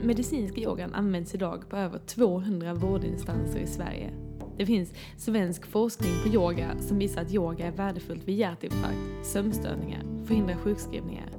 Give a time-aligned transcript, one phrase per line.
[0.00, 4.12] Den medicinska yogan används idag på över 200 vårdinstanser i Sverige.
[4.56, 10.02] Det finns svensk forskning på yoga som visar att yoga är värdefullt vid hjärtinfarkt, sömnstörningar,
[10.26, 11.30] förhindrar sjukskrivningar.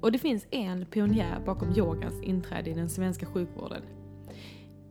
[0.00, 3.82] Och det finns en pionjär bakom yogans inträde i den svenska sjukvården.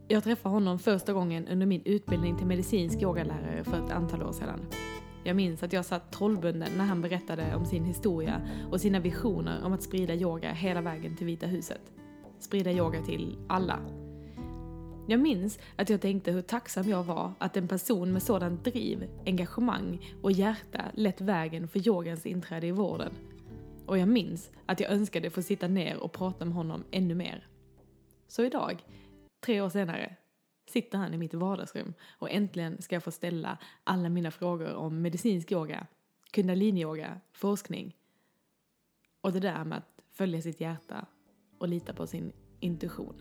[0.08, 4.32] Jag träffade honom första gången under min utbildning till medicinsk yogalärare för ett antal år
[4.32, 4.60] sedan.
[5.24, 8.40] Jag minns att jag satt trollbunden när han berättade om sin historia
[8.70, 11.80] och sina visioner om att sprida yoga hela vägen till Vita huset.
[12.38, 13.80] Sprida yoga till alla.
[15.08, 19.08] Jag minns att jag tänkte hur tacksam jag var att en person med sådant driv,
[19.26, 23.12] engagemang och hjärta lett vägen för yogans inträde i vården.
[23.86, 27.48] Och jag minns att jag önskade få sitta ner och prata med honom ännu mer.
[28.28, 28.84] Så idag,
[29.40, 30.16] tre år senare,
[30.68, 35.02] sitter han i mitt vardagsrum och äntligen ska jag få ställa alla mina frågor om
[35.02, 35.86] medicinsk yoga,
[36.30, 37.96] kundaliniyoga, forskning
[39.20, 41.06] och det där med att följa sitt hjärta
[41.58, 43.14] och lita på sin intuition.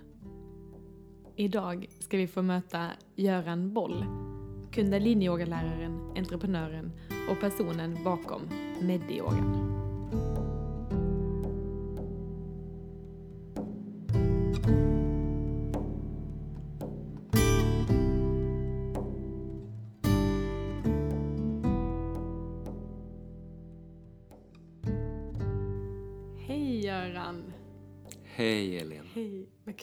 [1.36, 4.05] Idag ska vi få möta Göran Boll,
[4.72, 6.91] kundaliniyogaläraren, entreprenören
[7.30, 8.41] och personen bakom
[8.81, 9.84] Mediyogan.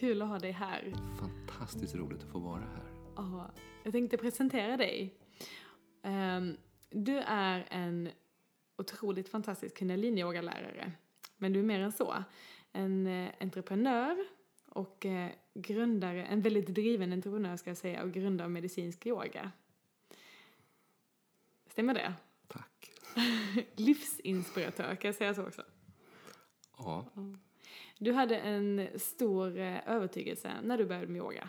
[0.03, 0.93] Kul att ha dig här.
[1.21, 2.93] Fantastiskt roligt att få vara här.
[3.17, 3.51] Ja,
[3.85, 5.15] jag tänkte presentera dig.
[6.03, 6.57] Ehm,
[6.91, 8.09] Du är en
[8.77, 10.93] otroligt fantastisk kundaliniyogalärare.
[11.37, 12.25] Men du är mer än så.
[12.73, 14.17] En eh, entreprenör
[14.67, 19.53] och eh, grundare, en väldigt driven entreprenör ska jag säga, och grundare av medicinsk yoga.
[21.67, 22.15] Stämmer det?
[22.47, 22.91] Tack.
[23.77, 25.63] Livsinspiratör, kan jag säga så också?
[26.79, 27.07] Ja,
[27.99, 31.49] Du hade en stor eh, övertygelse när du började med yoga.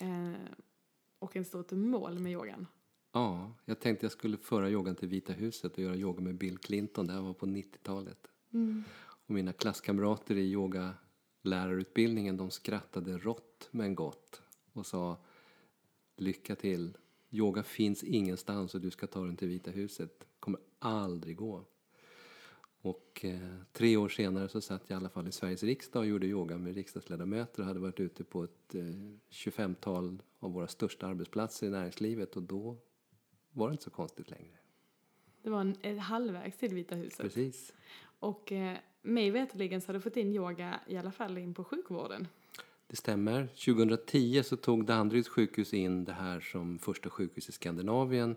[0.00, 0.32] Eh,
[1.18, 2.66] och en stort mål med yogan.
[3.12, 6.58] ja, jag tänkte jag skulle föra yogan till Vita huset och göra yoga med Bill
[6.58, 7.06] Clinton.
[7.06, 8.26] Det här var på 90-talet.
[8.98, 14.42] Och mina klasskamrater i yogalärarutbildningen de skrattade rått men gott
[14.72, 15.16] och sa
[16.16, 16.96] lycka till.
[17.30, 20.26] Yoga finns ingenstans och du ska ta den till Vita huset.
[20.40, 21.64] kommer aldrig gå.
[22.86, 23.38] Och eh,
[23.72, 26.58] tre år senare så satt jag i alla fall i Sveriges riksdag och gjorde yoga
[26.58, 28.82] med riksdagsledamöter och hade varit ute på ett eh,
[29.30, 32.76] 25-tal av våra största arbetsplatser i näringslivet och då
[33.52, 34.56] var det inte så konstigt längre.
[35.42, 37.18] Det var en, halvvägs till Vita huset.
[37.18, 37.72] Precis.
[38.18, 41.64] Och eh, mig veterligen så har du fått in yoga i alla fall in på
[41.64, 42.28] sjukvården.
[42.86, 43.46] Det stämmer.
[43.46, 48.36] 2010 så tog Danderyds sjukhus in det här som första sjukhus i Skandinavien.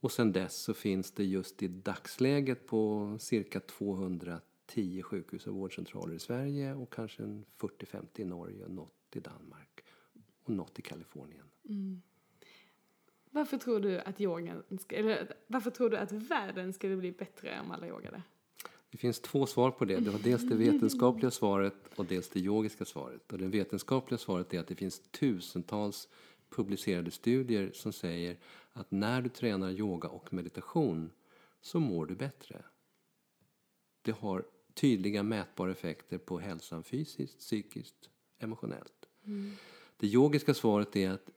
[0.00, 6.14] Och sen dess så finns det just i dagsläget på cirka 210 sjukhus och vårdcentraler
[6.14, 9.84] i Sverige och kanske en 40-50 i Norge och något i Danmark
[10.44, 11.44] och något i Kalifornien.
[13.30, 17.60] Varför tror du att yogan, ska, eller varför tror du att världen skulle bli bättre
[17.64, 18.22] om alla yogade?
[18.90, 19.96] Det finns två svar på det.
[19.96, 23.32] Det var dels det vetenskapliga svaret och dels det yogiska svaret.
[23.32, 26.08] Och det vetenskapliga svaret är att det finns tusentals
[26.50, 28.36] publicerade studier som säger
[28.78, 31.10] att när du tränar yoga och meditation
[31.60, 32.62] så mår du bättre.
[34.02, 34.44] Det har
[34.74, 39.08] tydliga mätbara effekter på hälsan fysiskt, psykiskt, emotionellt.
[39.96, 41.30] Det yogiska svaret är att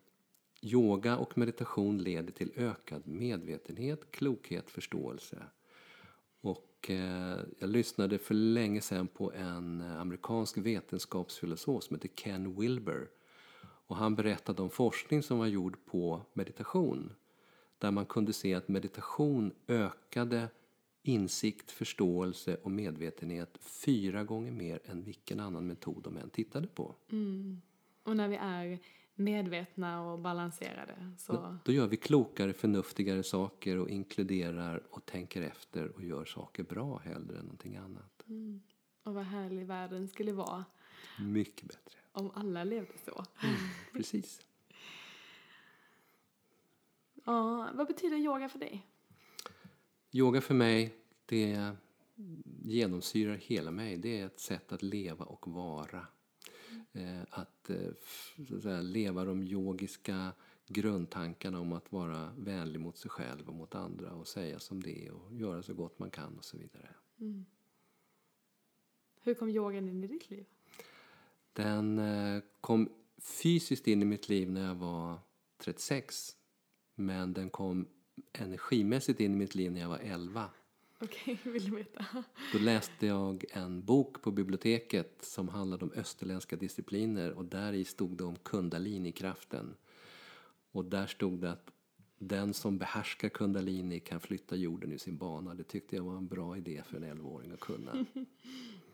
[0.62, 5.44] yoga och meditation leder till ökad medvetenhet, klokhet, förståelse.
[6.42, 12.60] Och eh, jag lyssnade för länge sedan på en eh, amerikansk vetenskapsfilosof som heter Ken
[12.60, 13.10] Wilber.
[13.62, 17.14] Och han berättade om forskning som var gjord på meditation.
[17.82, 20.50] Där man kunde se att meditation ökade
[21.04, 26.96] insikt, förståelse och medvetenhet fyra gånger mer än vilken annan metod de än tittade på.
[28.04, 28.80] Och när vi är
[29.16, 31.58] medvetna och balanserade så...
[31.66, 36.98] Då gör vi klokare, förnuftigare saker och inkluderar och tänker efter och gör saker bra
[36.98, 38.24] hellre än någonting annat.
[39.04, 40.66] Och vad härlig världen skulle vara
[41.20, 42.00] Mycket bättre.
[42.12, 43.26] om alla levde så.
[43.94, 44.42] Precis.
[47.24, 48.88] Ja, vad betyder yoga för dig?
[50.12, 50.96] Yoga för mig,
[51.26, 51.72] det
[52.66, 53.98] genomsyrar hela mig.
[53.98, 56.08] Det är ett sätt att leva och vara.
[56.92, 57.90] Eh, Att, eh,
[58.56, 60.32] att säga, leva de yogiska
[60.68, 65.06] grundtankarna om att vara vänlig mot sig själv och mot andra och säga som det
[65.08, 66.90] är och göra så gott man kan och så vidare.
[69.24, 70.46] Hur kom yogan in i ditt liv?
[71.54, 75.20] Den eh, kom fysiskt in i mitt liv när jag var
[75.58, 76.36] 36.
[77.06, 77.88] Men den kom
[78.34, 80.50] energimässigt in i mitt liv när jag var 11.
[81.00, 82.06] Okej, vill du veta?
[82.54, 87.86] Då läste jag en bok på biblioteket som handlade om österländska discipliner och där i
[87.86, 89.76] stod det om kundalinikraften.
[90.72, 91.72] Och där stod det att
[92.18, 95.54] den som behärskar kundalini kan flytta jorden ur sin bana.
[95.54, 98.06] Det tyckte jag var en bra idé för en 11-åring att kunna.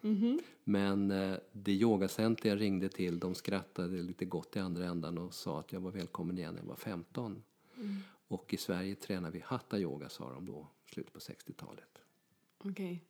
[0.63, 5.33] Men eh, det yogacenter jag ringde till de skrattade lite gott i andra ändan och
[5.33, 7.43] sa att jag var välkommen igen när jag var 15.
[8.27, 12.01] Och i Sverige tränar vi hatta yoga sa de då, slutet på 60-talet.
[12.57, 13.03] Okej.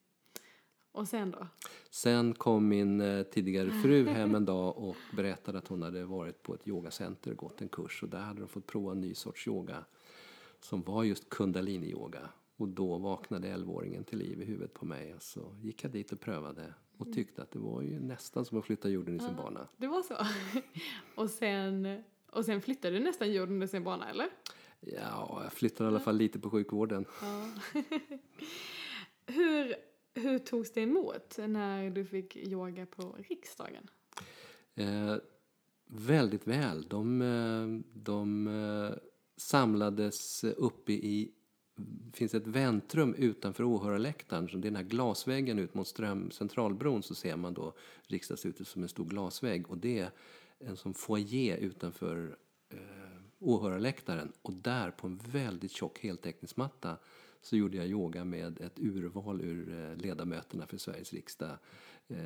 [0.92, 1.48] Och sen då?
[1.90, 6.44] Sen kom min eh, tidigare fru hem en dag och berättade att hon hade varit
[6.44, 9.14] på ett yogacenter och gått en kurs och där hade de fått prova en ny
[9.14, 9.86] sorts yoga
[10.60, 12.30] som var just kundalini-yoga.
[12.56, 16.12] Och då vaknade 11-åringen till liv i huvudet på mig och så gick jag dit
[16.12, 19.36] och prövade och tyckte att det var ju nästan som att flytta jorden i sin
[19.36, 19.68] bana.
[19.78, 20.16] Det var så?
[21.22, 24.30] och, sen, och sen flyttade du nästan jorden under sin bana, eller?
[24.79, 27.06] Ja, jag flyttade i alla fall lite på sjukvården.
[27.21, 27.50] Ja.
[29.27, 29.75] hur,
[30.13, 33.89] hur togs det emot när du fick yoga på riksdagen?
[34.75, 35.15] Eh,
[35.88, 36.88] väldigt väl.
[36.88, 38.97] De, eh, de eh,
[39.38, 41.33] samlades uppe i
[41.77, 44.50] det finns ett väntrum utanför åhörarläktaren.
[44.50, 47.74] Så det är den här glasväggen ut mot ström, Centralbron så ser man då
[48.07, 49.69] riksdagshuset som en stor glasvägg.
[49.69, 50.12] Och det är
[50.59, 52.38] en som foyer utanför
[52.69, 53.06] eh,
[53.39, 54.31] åhörarläktaren.
[54.42, 56.98] Och där på en väldigt tjock heltäckningsmatta
[57.42, 61.57] så gjorde jag yoga med ett urval ur eh, ledamöterna för Sveriges riksdag
[62.07, 62.18] eh,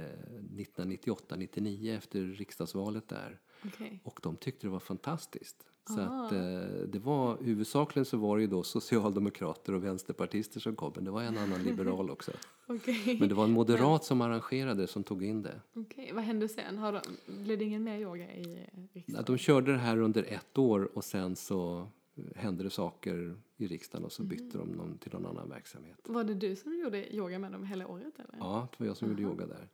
[0.52, 3.40] 1998-99 efter riksdagsvalet där.
[3.66, 4.02] Okej.
[4.04, 5.71] Och de tyckte det var fantastiskt.
[5.90, 6.26] Så Aha.
[6.26, 6.40] att, eh,
[6.88, 11.12] det var, huvudsakligen så var det ju då socialdemokrater och vänsterpartister som kom, men det
[11.12, 12.32] var en annan liberal också.
[12.68, 13.18] Okej.
[13.20, 15.62] Men det var en moderat som arrangerade som tog in det.
[15.74, 16.78] Okej, vad hände sen?
[16.78, 17.02] Har de,
[17.44, 19.26] blev det ingen mer yoga i riksdagen?
[19.26, 21.88] De körde det här under ett år och sen så
[22.36, 25.98] hände det saker i riksdagen och så bytte de någon till någon annan verksamhet.
[26.04, 28.38] Var det du som gjorde yoga med dem hela året eller?
[28.40, 29.68] Ja, det var jag som gjorde yoga där.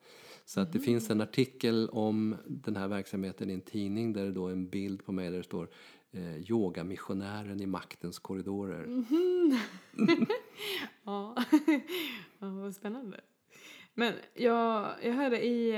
[0.46, 4.32] Så att det finns en artikel om den här verksamheten i en tidning där det
[4.32, 5.70] då är en bild på mig där det står
[6.12, 8.88] eh, Yogamissionären i maktens korridorer.
[11.04, 11.36] Ja,
[12.40, 13.22] ja vad spännande.
[13.94, 15.72] Men jag, jag hörde i,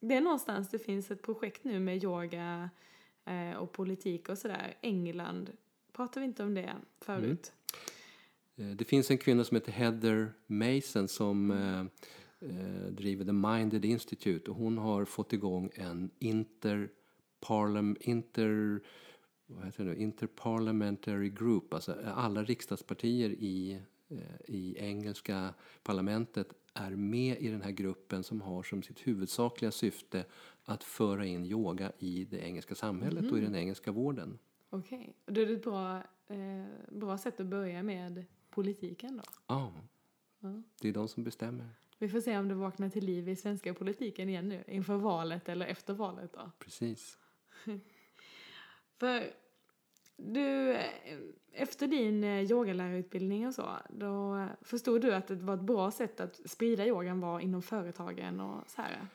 [0.00, 2.70] det är någonstans det finns ett projekt nu med yoga
[3.24, 4.74] eh, och politik och sådär.
[4.80, 5.50] England,
[5.92, 7.52] pratade vi inte om det förut?
[8.56, 11.80] Eh, Det finns en kvinna som heter Heather Mason som eh,
[12.50, 18.80] eh, driver The Minded Institute och hon har fått igång en interparlam, inter,
[19.46, 19.96] vad heter det, nu?
[19.96, 27.70] interparliamentary group, alltså alla riksdagspartier i, eh, i engelska parlamentet är med i den här
[27.70, 30.24] gruppen som har som sitt huvudsakliga syfte
[30.64, 34.38] att föra in yoga i det engelska samhället och i den engelska vården.
[34.70, 35.96] Okej, och då är det ett bra,
[36.26, 39.22] eh, bra sätt att börja med politiken då.
[39.46, 39.72] Ja,
[40.40, 40.62] Ja.
[40.80, 41.68] det är de som bestämmer.
[41.98, 45.48] Vi får se om det vaknar till liv i svenska politiken igen nu inför valet
[45.48, 46.50] eller efter valet då.
[46.58, 47.18] Precis.
[48.98, 49.30] För
[50.16, 51.18] du, eh,
[51.52, 56.20] efter din eh, yogalärarutbildning och så, då förstod du att det var ett bra sätt
[56.20, 59.06] att sprida yogan var inom företagen och så här?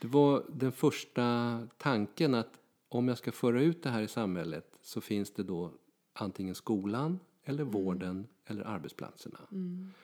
[0.00, 4.78] Det var den första tanken att om jag ska föra ut det här i samhället
[4.82, 5.70] så finns det då
[6.12, 9.38] antingen skolan eller vården eller arbetsplatserna.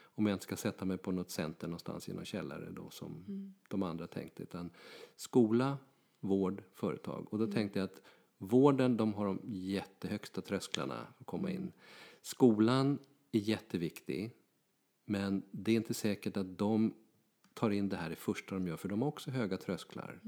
[0.03, 3.23] Om jag inte ska sätta mig på något center någonstans i någon källare då som
[3.67, 4.43] de andra tänkte.
[4.43, 4.69] Utan
[5.15, 5.77] skola,
[6.19, 7.27] vård, företag.
[7.31, 8.01] Och då tänkte jag att
[8.39, 11.71] vården de har de jättehögsta trösklarna att komma in.
[12.21, 12.99] Skolan
[13.31, 14.31] är jätteviktig.
[15.05, 16.93] Men det är inte säkert att de
[17.53, 20.19] tar in det här det första de gör för de har också höga trösklar.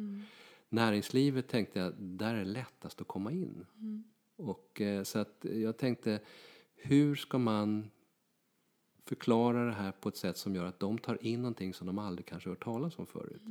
[0.69, 3.65] Näringslivet tänkte jag, där är det lättast att komma in.
[4.35, 6.19] Och, eh, så att jag tänkte,
[6.75, 7.89] hur ska man
[9.05, 11.99] förklara det här på ett sätt som gör att de tar in någonting som de
[11.99, 13.41] aldrig kanske hört talas om förut.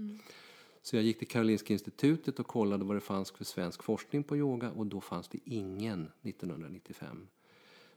[0.83, 4.37] Så jag gick till Karolinska institutet och kollade vad det fanns för svensk forskning på
[4.37, 7.29] yoga och då fanns det ingen 1995.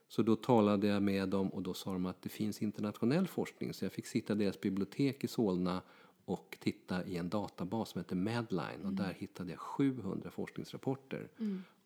[0.07, 3.73] Så då talade jag med dem och då sa de att det finns internationell forskning.
[3.73, 5.81] Så jag fick sitta i deras bibliotek i Solna
[6.25, 8.85] och titta i en databas som heter Medline.
[8.85, 11.29] Och där hittade jag 700 forskningsrapporter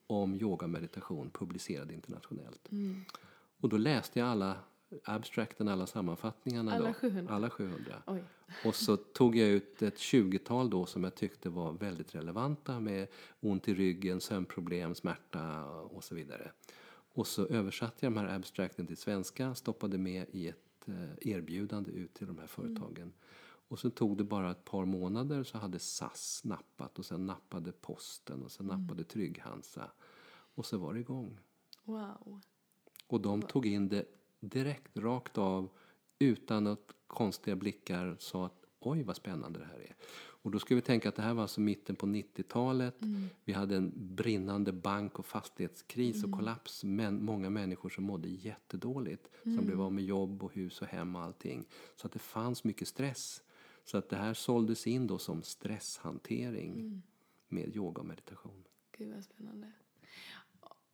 [0.07, 2.69] om yoga och meditation publicerade internationellt.
[3.61, 4.55] Och då läste jag alla
[5.03, 6.73] abstracten, alla sammanfattningarna.
[6.73, 6.93] Alla då.
[6.93, 7.33] 700?
[7.33, 8.03] Alla 700.
[8.07, 8.23] Oj.
[8.65, 13.07] Och så tog jag ut ett 20-tal då som jag tyckte var väldigt relevanta med
[13.39, 16.51] ont i ryggen, sömnproblem, smärta och så vidare.
[17.13, 21.91] Och så översatte jag de här abstracten till svenska, stoppade med i ett eh, erbjudande
[21.91, 23.13] ut till de här företagen.
[23.69, 27.71] Och så tog det bara ett par månader så hade SAS nappat och sen nappade
[27.71, 29.91] Posten och sen nappade Trygg-Hansa.
[30.55, 31.39] Och så var det igång.
[31.83, 32.41] Wow.
[33.07, 34.05] Och de tog in det
[34.39, 35.69] direkt, rakt av
[36.19, 39.95] utan att konstiga blickar sa att oj vad spännande det här är.
[40.47, 43.01] Och då ska vi tänka att det här var alltså mitten på 90-talet.
[43.01, 43.29] Mm.
[43.43, 46.83] Vi hade en brinnande bank och fastighetskris och kollaps.
[46.83, 49.29] Men många människor som mådde jättedåligt.
[49.43, 51.65] Som blev av med jobb och hus och hem och allting.
[51.95, 53.43] Så att det fanns mycket stress.
[53.83, 57.01] Så att det här såldes in då som stresshantering
[57.47, 58.63] med yoga och meditation.
[58.97, 59.71] Gud vad spännande.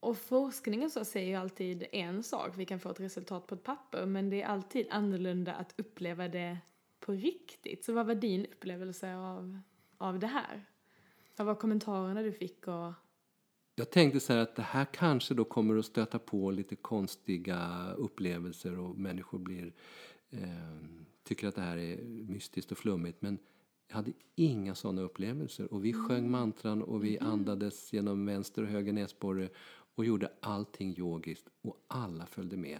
[0.04, 3.64] Och forskningen så säger ju alltid en sak, vi kan få ett resultat på ett
[3.64, 6.58] papper, men det är alltid annorlunda att uppleva det
[7.00, 7.86] på riktigt.
[7.86, 9.60] Så vad var din upplevelse av,
[9.98, 10.66] av det här?
[11.38, 12.94] Vad var kommentarerna du fick och...
[13.76, 17.92] Jag tänkte så här att det här kanske då kommer att stöta på lite konstiga
[17.98, 19.74] upplevelser och människor blir,
[20.30, 20.40] eh,
[21.24, 23.22] tycker att det här är mystiskt och flummigt.
[23.22, 23.38] Men
[23.88, 25.74] jag hade inga sådana upplevelser.
[25.74, 29.50] Och vi sjöng mantran och vi andades genom vänster och höger näsborre
[29.96, 32.80] och gjorde allting yogiskt och alla följde med.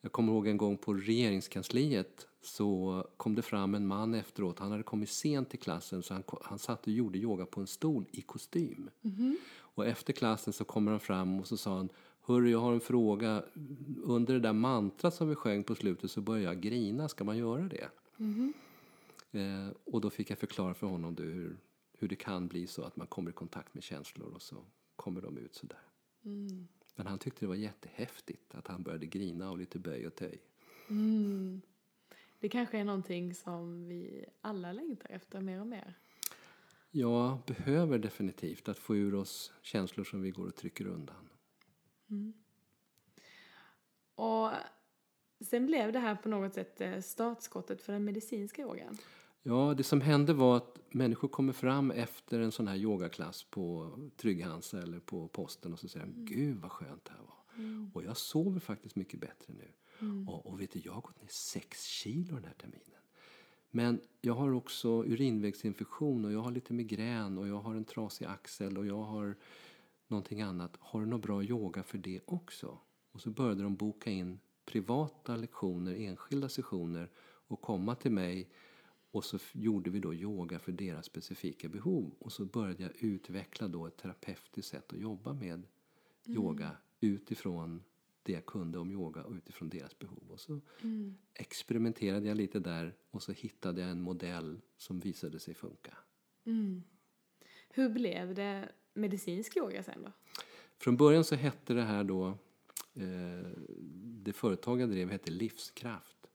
[0.00, 4.58] Jag kommer ihåg en gång på regeringskansliet så kom det fram en man efteråt.
[4.58, 7.66] Han hade kommit sent till klassen så han, han satt och gjorde yoga på en
[7.66, 8.90] stol i kostym.
[9.56, 11.88] Och efter klassen så kommer han fram och så sa han
[12.20, 13.44] Hörru, jag har en fråga.
[14.02, 17.08] Under det där mantrat som vi sjöng på slutet så började jag grina.
[17.08, 17.88] Ska man göra det?
[19.38, 21.56] Eh, och då fick jag förklara för honom hur,
[21.98, 24.56] hur det kan bli så att man kommer i kontakt med känslor och så
[24.96, 25.78] kommer de ut sådär.
[26.96, 30.42] Men han tyckte det var jättehäftigt att han började grina av lite böj och töj.
[30.88, 31.60] Mm.
[32.40, 35.94] Det kanske är någonting som vi alla längtar efter mer och mer.
[36.90, 41.28] Jag behöver definitivt att få ur oss känslor som vi går och trycker undan.
[44.14, 44.50] Och
[45.40, 48.98] sen blev det här på något sätt eh, startskottet för den medicinska yogan.
[49.46, 53.90] Ja, det som hände var att människor kommer fram efter en sån här yogaklass på
[54.16, 57.34] Trygg-Hansa eller på posten och så säger de Gud vad skönt det här var.
[57.92, 59.72] Och jag sover faktiskt mycket bättre nu.
[60.28, 62.80] Och, och vet du, jag har gått ner sex kilo den här terminen.
[63.70, 68.26] Men jag har också urinvägsinfektion och jag har lite migrän och jag har en trasig
[68.26, 69.36] axel och jag har
[70.08, 70.76] någonting annat.
[70.80, 72.78] Har du någon bra yoga för det också?
[73.12, 77.10] Och så började de boka in privata lektioner, enskilda sessioner
[77.48, 78.48] och komma till mig
[79.14, 82.14] och så gjorde vi då yoga för deras specifika behov.
[82.18, 85.66] Och så började jag utveckla då ett terapeutiskt sätt att jobba med
[86.26, 87.82] yoga utifrån
[88.22, 90.22] det jag kunde om yoga och utifrån deras behov.
[90.28, 90.60] Och så
[91.34, 95.96] experimenterade jag lite där och så hittade jag en modell som visade sig funka.
[97.68, 100.12] Hur blev det medicinsk yoga sen då?
[100.78, 102.26] Från början så hette det här då,
[102.94, 103.50] eh,
[104.22, 106.26] det företag jag drev hette Livskraft.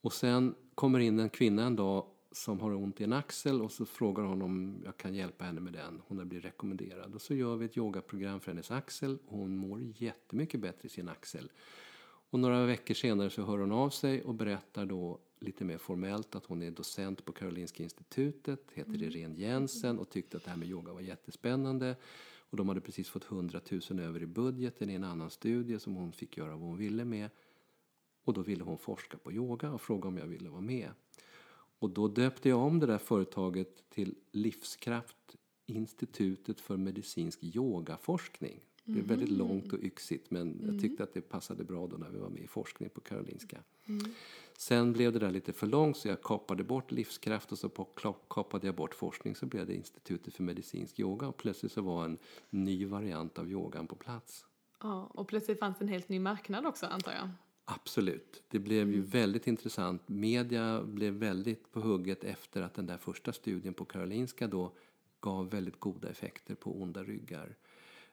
[0.00, 3.72] Och sen kommer in en kvinna en dag som har ont i en axel och
[3.72, 6.02] så frågar hon om jag kan hjälpa henne med den.
[6.06, 7.14] Hon har blivit rekommenderad.
[7.14, 10.88] Och så gör vi ett yogaprogram för hennes axel och hon mår jättemycket bättre i
[10.88, 11.50] sin axel.
[12.30, 16.34] Och några veckor senare så hör hon av sig och berättar då lite mer formellt
[16.34, 20.56] att hon är docent på Karolinska institutet, heter Irene Jensen och tyckte att det här
[20.56, 21.96] med yoga var jättespännande.
[22.50, 25.94] Och de hade precis fått 100 000 över i budgeten i en annan studie som
[25.94, 27.30] hon fick göra vad hon ville med.
[28.26, 30.90] Och då ville hon forska på yoga och fråga om jag ville vara med.
[31.78, 38.60] Och då döpte jag om det där företaget till Livskraft Institutet för medicinsk yogaforskning.
[38.84, 42.10] Det är väldigt långt och yxigt men jag tyckte att det passade bra då när
[42.10, 43.58] vi var med i forskning på Karolinska.
[44.58, 47.68] Sen blev det där lite för långt så jag kapade bort livskraft och så
[48.28, 52.04] kapade jag bort forskning så blev det Institutet för medicinsk yoga och plötsligt så var
[52.04, 52.18] en
[52.50, 54.46] ny variant av yogan på plats.
[54.82, 57.28] Ja, och plötsligt fanns en helt ny marknad också antar jag.
[57.68, 58.42] Absolut.
[58.48, 60.08] Det blev ju väldigt intressant.
[60.08, 64.72] Media blev väldigt på hugget efter att den där första studien på Karolinska då
[65.20, 67.56] gav väldigt goda effekter på onda ryggar.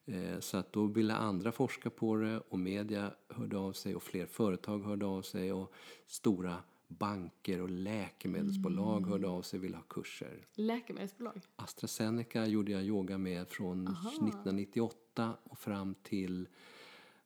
[0.05, 4.03] Eh, Så att då ville andra forska på det och media hörde av sig och
[4.03, 5.73] fler företag hörde av sig och
[6.05, 6.57] stora
[6.87, 10.45] banker och läkemedelsbolag hörde av sig och ville ha kurser.
[10.55, 11.41] Läkemedelsbolag.
[11.55, 16.47] AstraZeneca gjorde jag yoga med från 1998 och fram till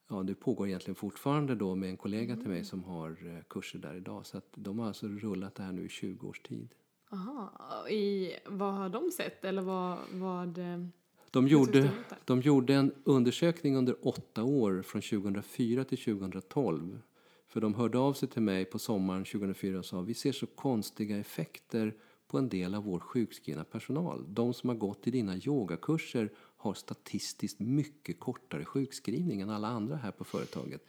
[0.08, 3.80] Ja, det pågår egentligen fortfarande då med en kollega till mig som har eh, kurser
[3.80, 4.26] där idag.
[4.26, 6.70] Så att de har alltså rullat det här nu i 20 års tid.
[7.12, 7.52] Aha,
[7.90, 10.86] i, vad har de sett eller vad, vad eh,
[11.32, 11.92] De gjorde,
[12.26, 17.00] de gjorde en undersökning under åtta år från 2004 till 2012.
[17.48, 20.46] För de hörde av sig till mig på sommaren 2004 och sa vi ser så
[20.46, 21.94] konstiga effekter
[22.28, 24.26] på en del av vår sjukskrivna personal.
[24.28, 29.96] De som har gått i dina yogakurser har statistiskt mycket kortare sjukskrivning än alla andra
[29.96, 30.82] här på företaget.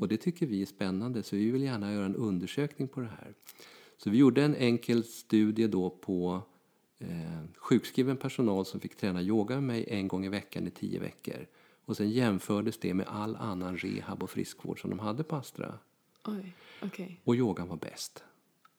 [0.00, 3.06] Och det tycker vi är spännande så vi vill gärna göra en undersökning på det
[3.06, 3.34] här.
[3.98, 6.42] Så vi gjorde en enkel studie då på
[6.98, 7.08] eh,
[7.56, 11.46] sjukskriven personal som fick träna yoga med mig en gång i veckan i tio veckor.
[11.84, 15.74] Och sen jämfördes det med all annan rehab och friskvård som de hade på Astra.
[16.24, 16.52] Oj.
[16.82, 17.20] Okej.
[17.24, 18.24] och yogan var bäst.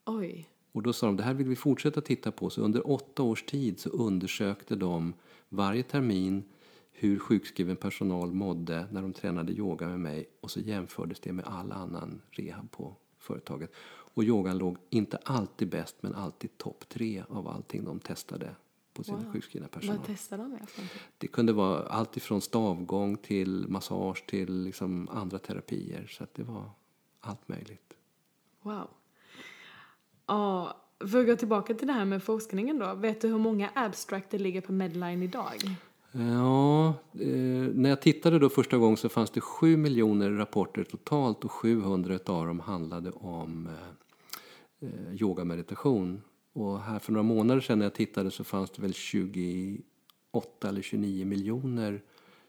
[0.05, 0.49] Oj.
[0.71, 2.49] Och då sa de det här vill vi fortsätta titta på.
[2.49, 5.13] Så under åtta års tid så undersökte de
[5.49, 6.43] varje termin
[6.91, 11.45] hur sjukskriven personal mådde när de tränade yoga med mig och så jämfördes det med
[11.45, 13.71] all annan rehab på företaget.
[14.13, 18.55] Och yogan låg inte alltid bäst men alltid topp tre av allting de testade
[18.93, 19.33] på sin Wow.
[19.33, 19.97] sjukskrivna personal.
[19.97, 20.67] Vad testade de med?
[21.17, 26.07] Det kunde vara allt ifrån stavgång till massage till liksom andra terapier.
[26.07, 26.69] Så att det var
[27.19, 27.93] allt möjligt.
[28.61, 28.87] Wow.
[30.25, 32.93] Ja, för att gå tillbaka till det här med forskningen då.
[32.93, 35.55] Vet du hur många abstract det ligger på Medline idag?
[36.11, 36.87] Ja,
[37.19, 41.51] eh, när jag tittade då första gången så fanns det 7 miljoner rapporter totalt och
[41.51, 43.67] 700 av dem handlade om
[44.79, 46.21] eh, eh yoga meditation.
[46.53, 50.81] Och här för några månader sedan när jag tittade så fanns det väl 28 eller
[50.81, 52.01] 29 miljoner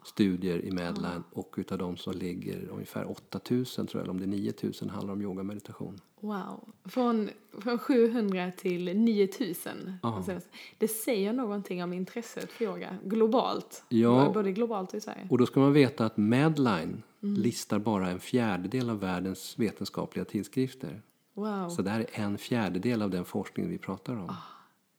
[0.09, 4.37] studier i Medline och utav dem så ligger ungefär 8000 tror jag, eller om det
[4.37, 6.01] är 9000 handlar om yoga meditation.
[6.21, 6.69] Wow.
[6.85, 9.93] Från, från 700 till 9000.
[10.03, 10.17] Ja.
[10.17, 10.41] Alltså,
[10.79, 13.85] Det säger någonting om intresset för yoga globalt.
[13.89, 14.31] Ja.
[14.35, 15.27] Både globalt och i Sverige.
[15.31, 21.03] Och då ska man veta att Medline listar bara en fjärdedel av världens vetenskapliga tidskrifter.
[21.35, 21.69] Wow.
[21.69, 24.35] Så det här är en fjärdedel av den forskning vi pratar om.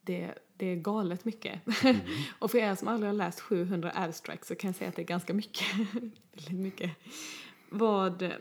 [0.09, 1.83] Det, det är galet mycket.
[1.83, 1.97] Mm.
[2.39, 5.01] och för er som aldrig har läst 700 abstracts så kan jag säga att det
[5.01, 5.67] är ganska mycket.
[6.33, 6.91] Väldigt mycket.
[7.69, 8.31] Vad,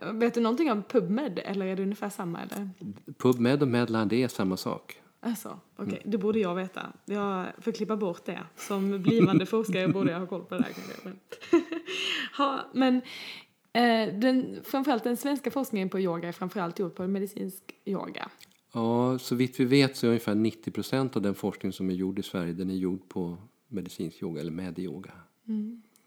[0.00, 2.70] vet du någonting om PubMed eller är det ungefär samma eller?
[3.18, 5.00] PubMed och Medline det är samma sak.
[5.20, 6.10] Alltså, okej, Mm.
[6.10, 6.92] det borde jag veta.
[7.04, 8.40] Jag får klippa bort det.
[8.56, 10.66] Som blivande forskare borde jag ha koll på det.
[11.04, 11.18] Men,
[12.36, 12.96] ha, men
[13.72, 18.28] eh, den, framförallt den svenska forskningen på yoga är framförallt gjord på medicinsk yoga.
[18.74, 21.94] Ja, så vitt vi vet så är ungefär 90 procent av den forskning som är
[21.94, 23.36] gjord i Sverige den är gjord på
[23.68, 25.12] medicinsk yoga eller med-yoga.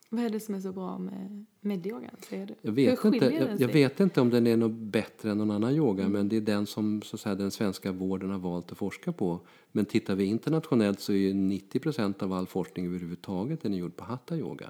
[0.09, 2.15] Vad är det som är så bra med medyogan?
[2.61, 5.75] Jag vet, inte, jag, jag vet inte om den är något bättre än någon annan
[5.75, 8.77] yoga men det är den som så att säga, den svenska vården har valt att
[8.77, 9.39] forska på.
[9.71, 13.77] Men tittar vi internationellt så är ju 90 procent av all forskning överhuvudtaget den är
[13.77, 14.69] gjord på hatha yoga.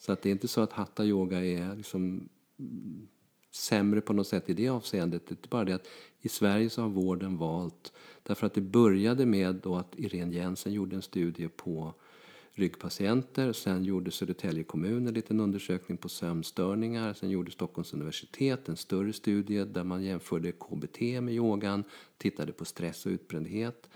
[0.00, 3.08] Så att det är inte så att hatha yoga är liksom mm,
[3.50, 5.26] sämre på något sätt i det avseendet.
[5.26, 5.88] Det är bara det att
[6.20, 10.72] i Sverige så har vården valt, därför att det började med då att Irene Jensen
[10.72, 11.94] gjorde en studie på
[12.58, 13.52] ryggpatienter.
[13.52, 17.14] Sen gjorde Södertälje kommun en liten undersökning på sömnstörningar.
[17.14, 21.84] Sen gjorde Stockholms universitet en större studie där man jämförde KBT med yogan,
[22.18, 23.88] tittade på stress och utbrändhet.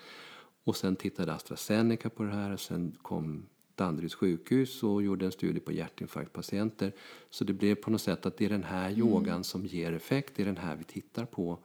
[0.65, 2.57] Och sen tittade AstraZeneca på det här.
[2.57, 6.92] Sen kom Danderyds sjukhus och gjorde en studie på hjärtinfarktpatienter.
[7.30, 10.32] Så det blev på något sätt att det är den här yogan som ger effekt,
[10.37, 11.58] det är den här vi tittar på.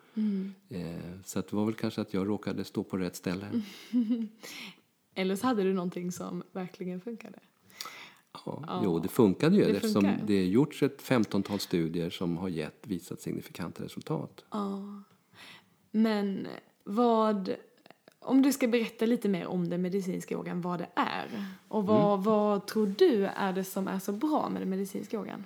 [0.69, 0.81] Eh,
[1.25, 3.61] så att det var väl kanske att jag råkade stå på rätt ställe.
[5.15, 7.39] Eller så hade du någonting som verkligen funkade.
[8.45, 10.23] Ja, Jo, det funkade ju Det eftersom funkar.
[10.27, 14.45] det är gjorts ett 15-tal studier som har gett, visat signifikanta resultat.
[14.51, 15.03] Ja.
[15.91, 16.47] Men
[16.83, 17.55] vad...
[18.19, 21.45] Om du ska berätta lite mer om den medicinska yogan, vad det är.
[21.67, 22.23] Och vad, Mm.
[22.23, 25.45] vad tror du är det som är så bra med den medicinska yogan?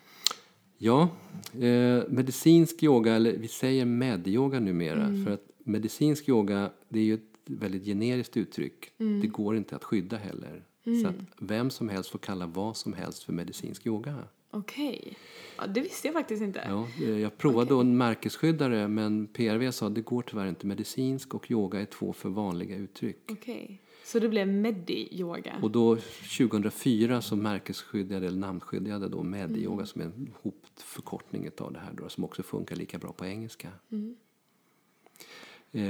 [0.78, 1.10] Ja,
[1.54, 5.26] eh, medicinsk yoga, eller vi säger med-yoga numera, Mm.
[5.26, 8.92] för att medicinsk yoga det är ju ett väldigt generiskt uttryck.
[9.00, 9.22] Mm.
[9.22, 10.64] Det går inte att skydda heller.
[11.04, 14.16] Så att vem som helst får kalla vad som helst för medicinsk yoga.
[14.52, 15.18] Okej.
[15.58, 16.64] Ja, det visste jag faktiskt inte.
[16.68, 20.68] Ja, eh, jag provade då en märkesskyddare men PRV sa att det går tyvärr inte.
[20.68, 23.32] Medicinsk och yoga är två för vanliga uttryck.
[23.32, 23.82] Okej.
[24.04, 25.54] Så det blev medi-yoga?
[25.62, 25.96] Och då
[26.38, 32.10] 2004 så märkesskyddade eller namnskyddade då Medyoga som är en hopförkortning av det här då,
[32.10, 33.68] som också funkar lika bra på engelska.
[33.68, 34.00] Eh,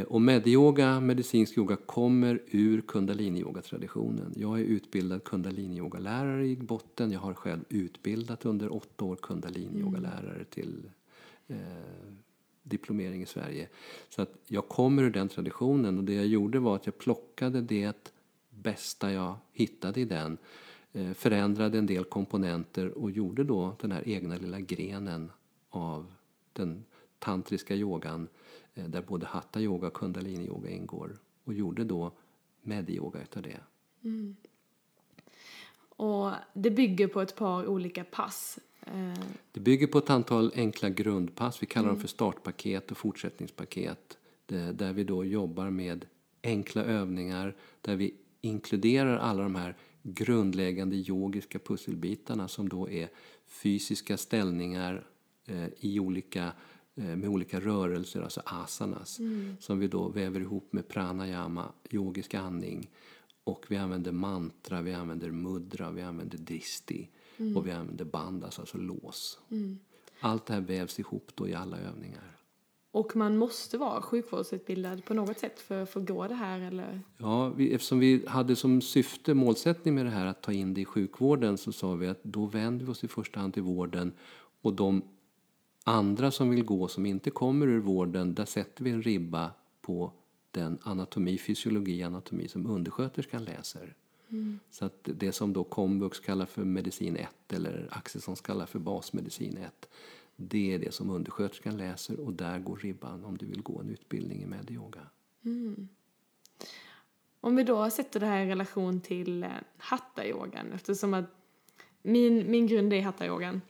[0.07, 4.33] Och Medyoga, medicinsk yoga, kommer ur kundalini-yoga-traditionen.
[4.35, 7.11] Jag är utbildad kundalini-yogalärare i botten.
[7.11, 10.89] Jag har själv utbildat under åtta år kundalini-yogalärare till
[11.47, 11.57] eh,
[12.63, 13.67] diplomering i Sverige.
[14.09, 17.61] Så att jag kommer ur den traditionen och det jag gjorde var att jag plockade
[17.61, 18.11] det
[18.49, 20.37] bästa jag hittade i den,
[20.93, 25.31] eh, förändrade en del komponenter och gjorde då den här egna lilla grenen
[25.69, 26.13] av
[26.53, 26.83] den
[27.19, 28.40] tantriska yogan eh,
[28.73, 32.11] där både hatha yoga och kundalini yoga ingår och gjorde då
[32.61, 33.59] med-yoga utav det.
[35.79, 38.59] Och det bygger på ett par olika pass.
[38.81, 41.63] Eh, Det bygger på ett antal enkla grundpass.
[41.63, 44.17] Vi kallar dem för startpaket och fortsättningspaket.
[44.73, 46.05] Där vi då jobbar med
[46.43, 53.09] enkla övningar där vi inkluderar alla de här grundläggande yogiska pusselbitarna som då är
[53.47, 55.07] fysiska ställningar
[55.45, 56.51] eh, i olika, eh,
[56.93, 59.19] med olika rörelser, alltså asanas,
[59.59, 62.89] som vi då väver ihop med pranayama, yogisk andning.
[63.43, 67.09] Och vi använder mantra, vi använder mudra, vi använder dristi
[67.55, 69.39] och vi använder bandas, alltså lås.
[70.19, 72.37] Allt det här vävs ihop då i alla övningar.
[72.91, 77.01] och man måste vara sjukvårdsutbildad på något sätt för att få gå det här eller?
[77.17, 80.81] Ja, vi, eftersom vi hade som syfte, målsättning med det här att ta in det
[80.81, 84.13] i sjukvården så sa vi att då vänder vi oss i första hand till vården
[84.61, 85.01] och de
[85.83, 90.11] andra som vill gå som inte kommer ur vården, där sätter vi en ribba på
[90.51, 93.95] den anatomi, fysiologi, anatomi som undersköterskan läser.
[94.29, 94.59] Mm.
[94.71, 99.57] Så att det som då komvux kallar för medicin 1 eller Axelssons kallar för basmedicin
[99.57, 99.89] 1
[100.49, 103.89] det är det som undersköterskan läser och där går ribban om du vill gå en
[103.89, 105.01] utbildning i medyoga.
[105.45, 105.87] Mm.
[107.41, 111.25] Om vi då sätter det här i relation till eh, hattayogan eftersom att
[112.01, 113.61] min, min grund är hattayogan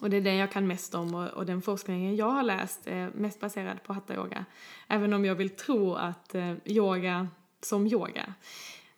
[0.00, 2.86] och det är det jag kan mest om och, och den forskningen jag har läst
[2.86, 4.44] är mest baserad på hattayoga.
[4.88, 7.28] Även om jag vill tro att eh, yoga
[7.60, 8.34] som yoga.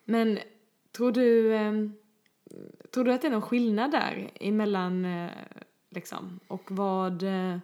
[0.04, 0.38] Men
[0.92, 1.72] tror du, eh,
[2.90, 5.30] tror du att det är någon skillnad där emellan eh,
[5.90, 6.40] liksom?
[6.48, 7.54] Och vad eh,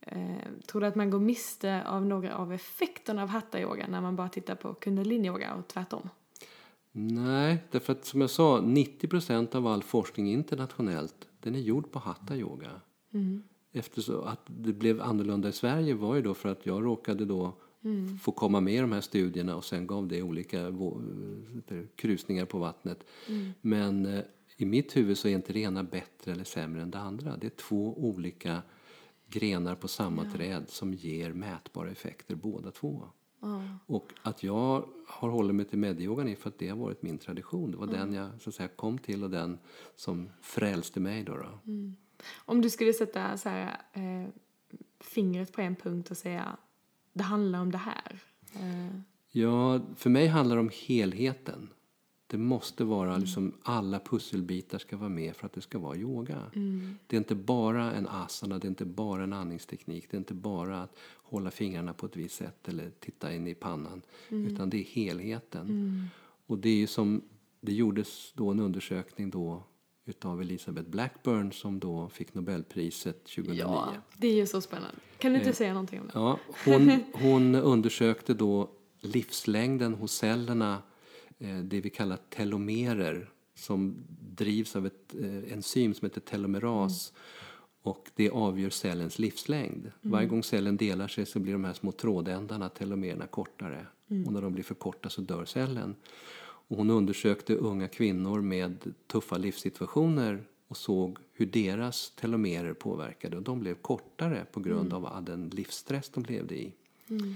[0.00, 4.16] eh tror du att man går miste av några av effekterna av hatta-yoga när man
[4.16, 6.08] bara tittar på kundalini-yoga och tvärtom?
[6.98, 11.98] Nej, därför att som jag sa, 90% av all forskning internationellt den är gjord på
[11.98, 12.80] hatta-yoga.
[13.12, 13.42] Mm.
[13.72, 17.52] Eftersom att det blev annorlunda i Sverige var ju då för att jag råkade då
[17.84, 18.18] mm.
[18.18, 20.72] få komma med i de här studierna och sen gav det olika
[21.96, 23.04] krusningar på vattnet.
[23.28, 23.52] Mm.
[23.60, 24.24] Men eh,
[24.56, 27.36] i mitt huvud så är inte det ena bättre eller sämre än det andra.
[27.36, 28.62] Det är två olika
[29.28, 30.30] grenar på samma ja.
[30.32, 33.08] träd som ger mätbara effekter båda två.
[33.86, 37.18] Och att jag har hållit mig till medyogan är för att det har varit min
[37.18, 37.70] tradition.
[37.70, 37.92] Det var ja.
[37.92, 39.58] den jag så att säga, kom till och den
[39.96, 41.24] som frälste mig.
[41.24, 41.72] Då, då.
[41.72, 41.96] Mm.
[42.36, 44.28] Om du skulle sätta så här, eh,
[45.00, 46.56] fingret på en punkt och säga
[47.12, 48.20] det handlar om det här.
[48.54, 49.00] Eh.
[49.30, 51.68] Ja, för mig handlar det om helheten.
[52.26, 56.38] Det måste vara liksom, alla pusselbitar ska vara med för att det ska vara yoga.
[56.54, 56.98] Mm.
[57.06, 60.34] Det är inte bara en asana, det är inte bara en andningsteknik, det är inte
[60.34, 64.02] bara att hålla fingrarna på ett visst sätt eller titta in i pannan.
[64.28, 64.46] Mm.
[64.46, 65.66] Utan det är helheten.
[65.66, 66.04] Mm.
[66.46, 67.22] Och det är som,
[67.60, 69.62] det gjordes då en undersökning då
[70.04, 73.58] utav Elisabeth Blackburn som då fick Nobelpriset 2009.
[73.60, 74.96] Ja, det är ju så spännande.
[75.18, 76.12] Kan du inte eh, säga någonting om det?
[76.14, 80.82] Ja, hon, hon undersökte då livslängden hos cellerna
[81.38, 84.04] det vi kallar telomerer som
[84.36, 87.10] drivs av ett eh, enzym som heter telomeras.
[87.10, 87.22] Mm.
[87.82, 89.80] Och det avgör cellens livslängd.
[89.80, 89.92] Mm.
[90.00, 93.86] Varje gång cellen delar sig så blir de här små trådändarna, telomererna, kortare.
[94.10, 94.26] Mm.
[94.26, 95.94] Och när de blir för korta så dör cellen.
[96.68, 103.36] Och hon undersökte unga kvinnor med tuffa livssituationer och såg hur deras telomerer påverkade.
[103.36, 105.04] Och de blev kortare på grund mm.
[105.04, 106.72] av den livsstress de levde i.
[107.08, 107.34] Mm.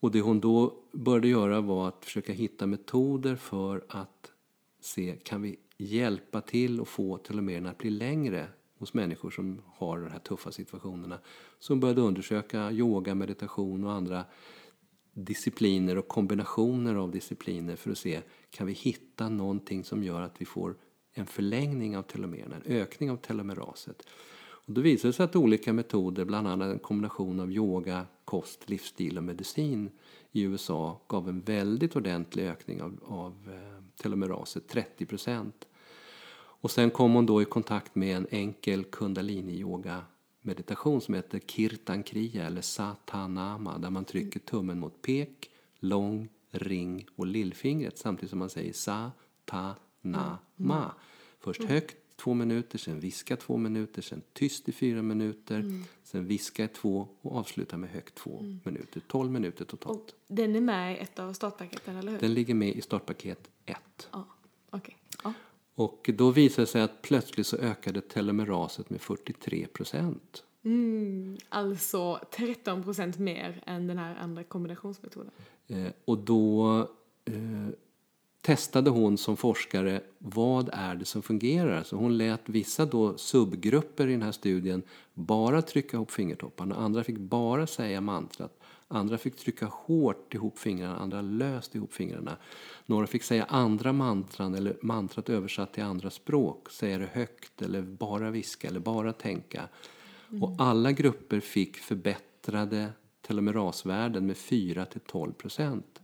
[0.00, 4.32] Och det hon då började göra var att försöka hitta metoder för att
[4.80, 9.98] se, kan vi hjälpa till och få telomererna att bli längre hos människor som har
[9.98, 11.18] de här tuffa situationerna.
[11.58, 14.24] Så hon började undersöka yoga, meditation och andra
[15.12, 20.40] discipliner och kombinationer av discipliner för att se, kan vi hitta någonting som gör att
[20.40, 20.76] vi får
[21.12, 24.06] en förlängning av telomererna, en ökning av telomeraset.
[24.66, 28.70] Och då visade det sig att olika metoder, bland annat en kombination av yoga, kost,
[28.70, 29.90] livsstil och medicin
[30.32, 35.68] i USA gav en väldigt ordentlig ökning av, av eh, telomeraset, 30 procent.
[36.62, 40.02] Och sen kom hon då i kontakt med en enkel kundalini-yoga
[40.40, 47.06] meditation som heter Kirtan Kriya eller Satanama där man trycker tummen mot pek, lång, ring
[47.16, 49.10] och lillfingret samtidigt som man säger sa,
[49.44, 50.92] ta, na, ma.
[51.40, 55.84] Först högt två minuter, sen viska två minuter, sen tyst i fyra minuter, mm.
[56.02, 58.60] sen viska i två och avsluta med högt två mm.
[58.64, 59.00] minuter.
[59.00, 60.10] Tolv minuter totalt.
[60.28, 62.18] Och den är med i ett av startpaketen, eller hur?
[62.18, 64.08] Den ligger med i startpaket ett.
[64.12, 64.26] Ja,
[64.70, 64.94] okay.
[65.24, 65.32] ja.
[65.74, 70.44] Och då visade det sig att plötsligt så ökade telomeraset med 43 procent.
[70.64, 75.32] Mm, alltså 13 procent mer än den här andra kombinationsmetoden.
[75.68, 76.78] Eh, och då
[77.24, 77.68] eh,
[78.40, 81.82] testade hon som forskare vad är det som fungerar.
[81.82, 84.82] Så hon lät vissa då subgrupper i den här studien
[85.14, 86.74] bara trycka ihop fingertopparna.
[86.74, 88.56] Andra fick bara säga mantrat.
[88.88, 92.36] Andra fick trycka hårt ihop fingrarna, andra löst ihop fingrarna.
[92.86, 96.70] Några fick säga andra mantran eller mantrat översatt till andra språk.
[96.70, 99.68] Säga det högt eller bara viska eller bara tänka.
[100.30, 100.42] Mm.
[100.42, 102.92] Och alla grupper fick förbättrade
[103.26, 106.00] telomerasvärden med 4 till 12 procent.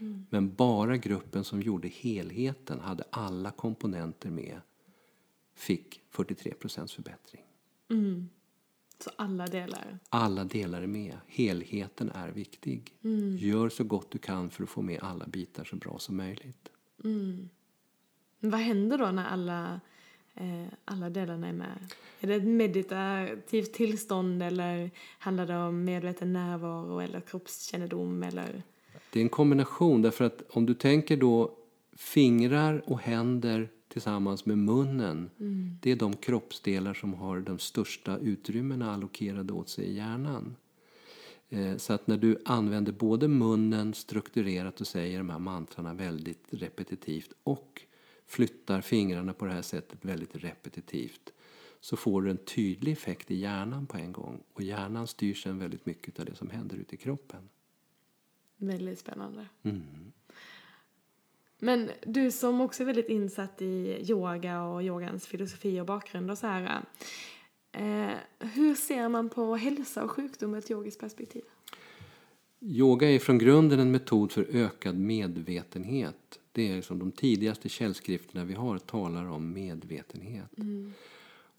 [0.00, 0.26] Mm.
[0.30, 4.60] Men bara gruppen som gjorde helheten, hade alla komponenter med,
[5.54, 7.42] fick 43 procents förbättring.
[7.90, 8.28] Mm.
[8.98, 9.98] Så alla delar?
[10.08, 11.16] Alla delar är med.
[11.26, 12.94] Helheten är viktig.
[13.04, 13.36] Mm.
[13.36, 16.68] Gör så gott du kan för att få med alla bitar så bra som möjligt.
[17.04, 17.48] Mm.
[18.40, 19.80] Vad händer då när alla
[20.34, 21.92] eh, alla delarna är med?
[22.20, 28.62] Är det ett meditativt tillstånd eller handlar det om medveten närvaro eller kroppskännedom eller?
[29.12, 31.56] Det är en kombination därför att om du tänker då
[31.96, 35.30] fingrar och händer tillsammans med munnen.
[35.40, 35.78] Mm.
[35.82, 40.56] Det är de kroppsdelar som har de största utrymmena allokerade åt sig i hjärnan.
[41.48, 46.44] Eh, Så att när du använder både munnen strukturerat och säger de här mantrarna väldigt
[46.50, 47.82] repetitivt och
[48.26, 51.32] flyttar fingrarna på det här sättet väldigt repetitivt
[51.80, 54.42] så får du en tydlig effekt i hjärnan på en gång.
[54.52, 57.48] Och hjärnan styr sen väldigt mycket av det som händer ute i kroppen.
[58.60, 59.46] Väldigt spännande.
[59.62, 60.12] Mm.
[61.58, 66.38] Men du som också är väldigt insatt i yoga och yogans filosofi och bakgrund och
[66.38, 66.84] så här.
[67.72, 71.42] Eh, hur ser man på hälsa och sjukdom ur ett yogiskt perspektiv?
[72.60, 76.40] Yoga är från grunden en metod för ökad medvetenhet.
[76.52, 80.50] Det är liksom de tidigaste källskrifterna vi har talar om medvetenhet.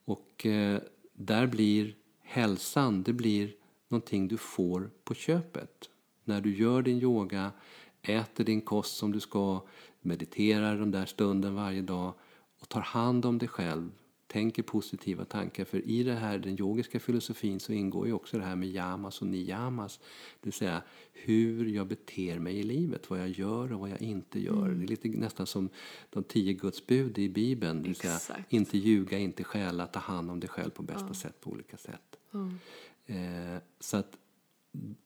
[0.05, 0.81] Och eh,
[1.13, 3.53] där blir hälsan, det blir
[3.87, 5.89] någonting du får på köpet.
[6.23, 7.51] När du gör din yoga,
[8.01, 9.61] äter din kost som du ska,
[10.01, 12.13] mediterar den där stunden varje dag
[12.61, 13.91] och tar hand om dig själv,
[14.27, 15.65] tänker positiva tankar.
[15.65, 19.21] För i det här, den yogiska filosofin så ingår ju också det här med yamas
[19.21, 19.99] och niyamas.
[20.41, 20.81] Det vill säga
[21.13, 24.69] hur jag beter mig i livet, vad jag gör och vad jag inte gör.
[24.69, 25.69] Det är lite nästan som
[26.09, 27.81] de tio Guds bud i Bibeln.
[27.81, 28.53] Det vill säga Exakt.
[28.53, 32.17] inte ljuga, inte stjäla, ta hand om dig själv på bästa sätt på olika sätt.
[33.05, 34.17] Eh, så att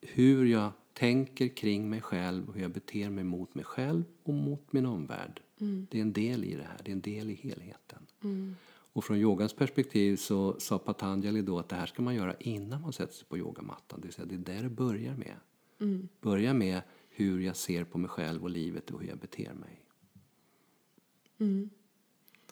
[0.00, 4.34] hur jag tänker kring mig själv och hur jag beter mig mot mig själv och
[4.34, 5.40] mot min omvärld.
[5.90, 8.06] Det är en del i det här, det är en del i helheten.
[8.92, 12.80] Och från yogans perspektiv så sa Patanjali då att det här ska man göra innan
[12.80, 14.00] man sätter sig på yogamattan.
[14.00, 15.36] Det vill säga det är där det börjar med.
[16.20, 19.82] Börja med hur jag ser på mig själv och livet och hur jag beter mig.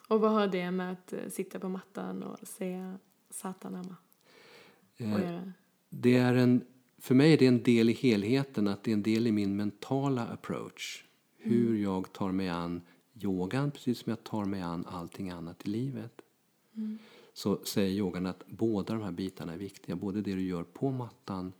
[0.07, 2.93] Och vad har det med att eh, sitta på mattan och se
[3.29, 3.95] satanama?
[4.97, 5.51] Göra?
[5.89, 6.65] Det är en,
[6.97, 9.55] för mig är det en del i helheten, att det är en del i min
[9.55, 11.05] mentala approach.
[11.37, 12.81] Hur jag tar mig an
[13.21, 16.21] yogan, precis som jag tar mig an allting annat i livet.
[17.33, 19.95] Så säger yogan att båda de här bitarna är viktiga.
[19.95, 21.53] Både det du gör på mattan,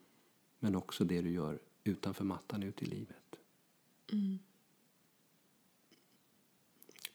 [0.60, 3.36] men också det du gör utanför mattan ute i livet.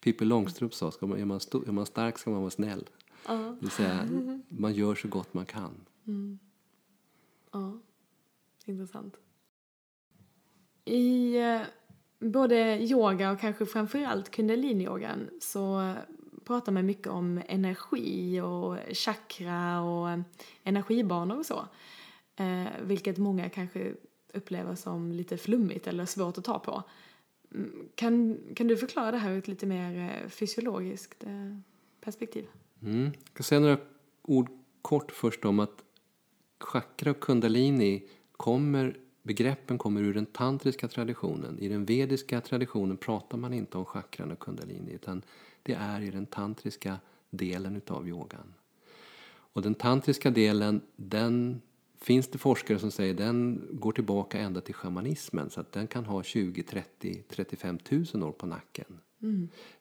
[0.01, 2.89] Pippi Långstrump sa, ska man, är, man är man stark ska man vara snäll.
[3.27, 3.35] Ja.
[3.35, 4.09] Det vill säga,
[4.49, 5.87] man gör så gott man kan.
[7.53, 7.79] Ja,
[8.71, 9.17] intressant.
[10.85, 11.61] I eh,
[12.19, 15.95] både yoga och kanske framförallt kundaliniyogan så
[16.45, 20.09] pratar man mycket om energi och chakra och
[20.65, 21.69] energibanor och så.
[22.37, 23.93] Eh, vilket många kanske
[24.35, 26.83] upplever som lite flummigt eller svårt att ta på.
[27.55, 31.25] Mm, kan, kan du förklara det här ur ett lite mer eh, fysiologiskt
[32.01, 32.47] perspektiv?
[32.83, 33.05] Mm.
[33.05, 33.79] Jag ska säga några
[34.23, 34.49] ord
[34.83, 35.85] kort först om att
[36.61, 38.09] chakra och kundalini
[38.41, 41.59] kommer, begreppen kommer ur den tantriska traditionen.
[41.59, 45.23] I den vediska traditionen pratar man inte om chakran och kundalini utan
[45.63, 46.99] det är i den tantriska
[47.31, 48.55] delen utav yogan.
[49.29, 51.61] Och den tantriska delen, den
[52.01, 56.05] finns det forskare som säger den går tillbaka ända till shamanismen så att den kan
[56.05, 59.01] ha 20, 30, 35 tusen år på nacken.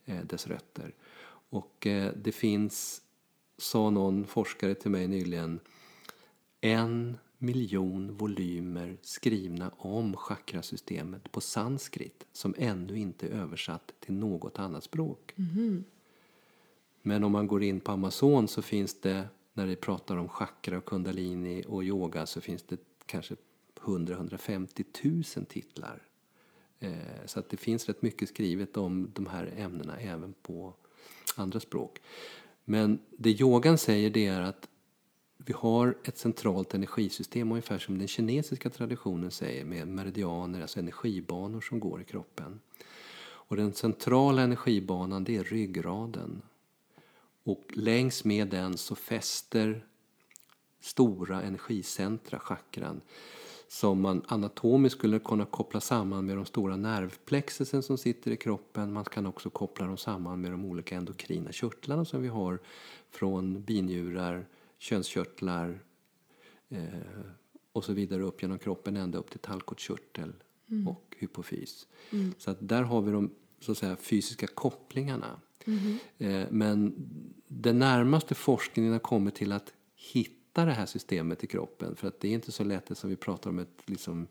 [0.06, 0.94] Eh, dess rötter.
[1.50, 3.02] Och eh, det finns,
[3.58, 5.60] sa någon forskare till mig nyligen,
[6.62, 14.60] en miljon volymer skrivna om chakrasystemet på sanskrit som ännu inte är översatt till något
[14.60, 15.34] annat språk.
[17.02, 20.78] Men om man går in på Amazon så finns det, när det pratar om chakra
[20.78, 23.36] och kundalini och yoga så finns det kanske
[23.82, 26.02] 100-150 000 titlar.
[26.80, 26.92] Eh,
[27.26, 30.74] så att det finns rätt mycket skrivet om de här ämnena även på
[31.36, 32.02] andra språk.
[32.66, 34.70] Men det yogan säger det är att
[35.46, 41.62] vi har ett centralt energisystem ungefär som den kinesiska traditionen säger med meridianer, alltså energibanor
[41.62, 42.60] som går i kroppen.
[43.22, 46.42] Och den centrala energibanan det är ryggraden.
[47.44, 49.86] Och längs med den så fäster
[50.80, 53.02] stora energicentra, chakran,
[53.68, 58.94] som man anatomiskt skulle kunna koppla samman med de stora nervplexusen som sitter i kroppen.
[58.94, 62.60] Man kan också koppla dem samman med de olika endokrina körtlarna som vi har
[63.10, 64.46] från binjurar,
[64.80, 65.80] könskörtlar
[66.70, 66.84] eh,
[67.72, 70.34] och så vidare upp genom kroppen ända upp till tallkottkörtel
[70.88, 71.88] och hypofys.
[72.38, 75.40] Så att där har vi de så att säga, fysiska kopplingarna.
[76.18, 76.94] Eh, men
[77.48, 81.96] den närmaste forskningen har kommit till att hitta det här systemet i kroppen.
[81.96, 84.28] För att det är inte så lätt som vi pratar om ett liksom,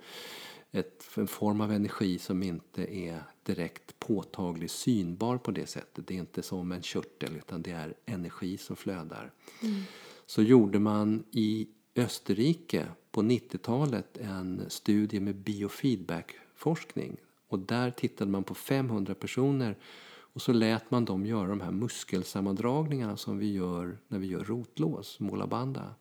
[0.70, 6.06] ett, en form av energi som inte är direkt påtaglig, synbar på det sättet.
[6.06, 9.32] Det är inte som en körtel utan det är energi som flödar.
[9.62, 9.82] Mm.
[10.28, 17.16] Så gjorde man i Österrike på 90-talet en studie med biofeedbackforskning.
[17.48, 21.70] Och där tittade man på 500 personer och så lät man dem göra de här
[21.70, 25.94] muskelsammandragningarna som vi gör när vi gör rotlås, målabanda.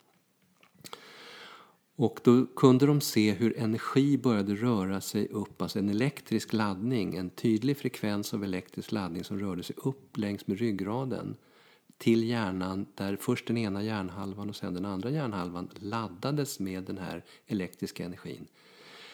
[1.95, 7.15] Och då kunde de se hur energi började röra sig upp, alltså en elektrisk laddning,
[7.15, 11.35] en tydlig frekvens av elektrisk laddning som rörde sig upp längs med ryggraden
[11.97, 16.97] till hjärnan där först den ena hjärnhalvan och sen den andra hjärnhalvan laddades med den
[16.97, 18.47] här elektriska energin.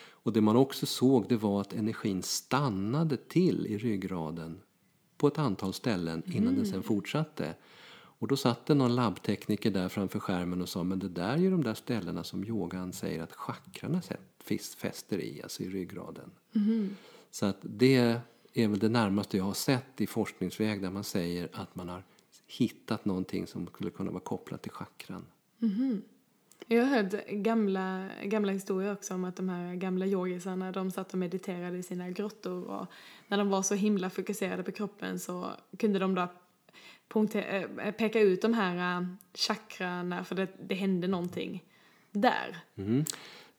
[0.09, 4.61] Och det man också såg det var att energin stannade till i ryggraden
[5.17, 6.55] på ett antal ställen innan mm.
[6.55, 7.55] den sen fortsatte.
[7.93, 11.37] Och då satt det någon labbtekniker där framför skärmen och sa men det där är
[11.37, 14.01] ju de där ställena som yogan säger att chakrarna
[14.77, 16.31] fäster i, alltså i ryggraden.
[16.55, 16.95] Mm.
[17.31, 18.21] Så att det
[18.53, 22.03] är väl det närmaste jag har sett i forskningsväg där man säger att man har
[22.57, 25.25] hittat någonting som skulle kunna vara kopplat till chakran.
[25.61, 26.01] Mm.
[26.67, 31.13] Jag har hört gamla, gamla historier också om att de här gamla yogisarna de satt
[31.13, 32.87] och mediterade i sina grottor och
[33.27, 36.27] när de var så himla fokuserade på kroppen så kunde de då
[37.15, 41.63] Eh, peka ut de här uh, chakrarna för det, det hände någonting
[42.11, 42.57] där.
[42.75, 43.05] Mm.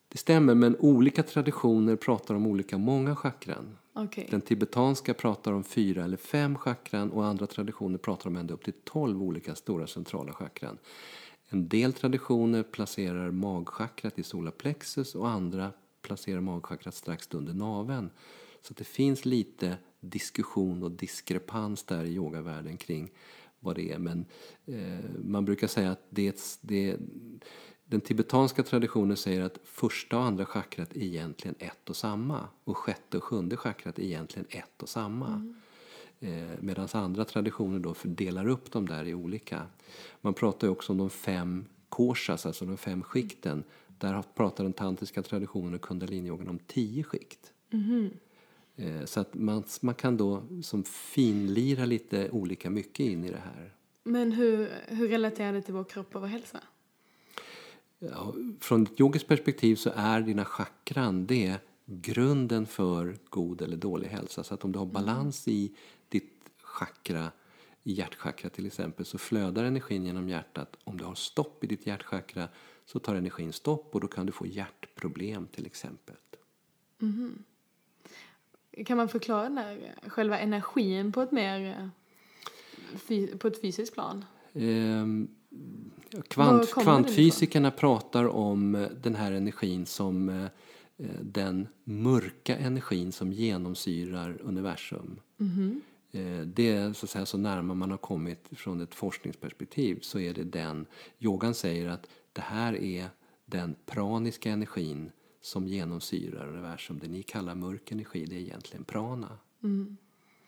[0.09, 3.79] Det stämmer, men olika traditioner pratar om olika många chakran.
[3.95, 4.27] Okay.
[4.31, 8.65] Den tibetanska pratar om fyra eller fem chakran och andra traditioner pratar om ända upp
[8.65, 10.79] till tolv olika stora centrala chakran.
[11.49, 18.11] En del traditioner placerar magchakrat i solarplexus och andra placerar magchakrat strax under naveln.
[18.63, 23.11] Så det finns lite diskussion och diskrepans där i yogavärlden kring
[23.61, 23.99] vad det är.
[23.99, 24.27] Men
[24.67, 26.97] eh, man brukar säga att det, det,
[27.85, 32.49] den tibetanska traditionen säger att första och andra chakrat är egentligen ett och samma.
[32.65, 35.27] Och sjätte och sjunde chakrat är egentligen ett och samma.
[35.27, 35.55] Mm.
[36.21, 39.67] Eh, Medan andra traditioner då delar upp dem där i olika.
[40.21, 43.65] Man pratar också om de fem koshas, alltså de fem skikten.
[43.99, 47.53] Där pratar den tantriska traditionen och kundaliniyogan om tio skikt.
[47.73, 48.11] Mm.
[48.77, 53.43] Eh, så att man, man kan då som finlira lite olika mycket in i det
[53.45, 53.75] här.
[54.03, 56.61] Men hur, hur relaterar det till vår kropp och vår hälsa?
[58.61, 64.45] Från ett yogiskt perspektiv så är dina chakran det grunden för god eller dålig hälsa.
[64.45, 64.93] Så att om du har mm.
[64.93, 65.73] balans i
[66.09, 67.33] ditt chakra,
[67.83, 70.77] i hjärtchakra till exempel, så flödar energin genom hjärtat.
[70.85, 72.49] Om du har stopp i ditt hjärtchakra
[72.87, 76.17] så tar energin stopp och då kan du få hjärtproblem till exempel.
[77.01, 77.43] Mm.
[78.87, 81.91] Kan man förklara den där själva energin på ett mer
[83.39, 84.25] på ett fysiskt plan?
[84.53, 85.07] Eh,
[86.29, 90.47] kvant, kvantfysikerna pratar om den här energin som eh,
[91.23, 95.21] den mörka energin som genomsyrar universum.
[95.41, 95.81] Mm.
[96.45, 100.35] Det är så, att säga, så närma man har kommit från ett forskningsperspektiv så är
[100.35, 100.87] det den.
[101.19, 103.09] Yogan säger att det här är
[103.47, 106.99] den praniska energin som genomsyrar universum.
[107.03, 109.39] Det ni kallar mörk energi, det är egentligen prana.
[109.63, 109.97] Mm.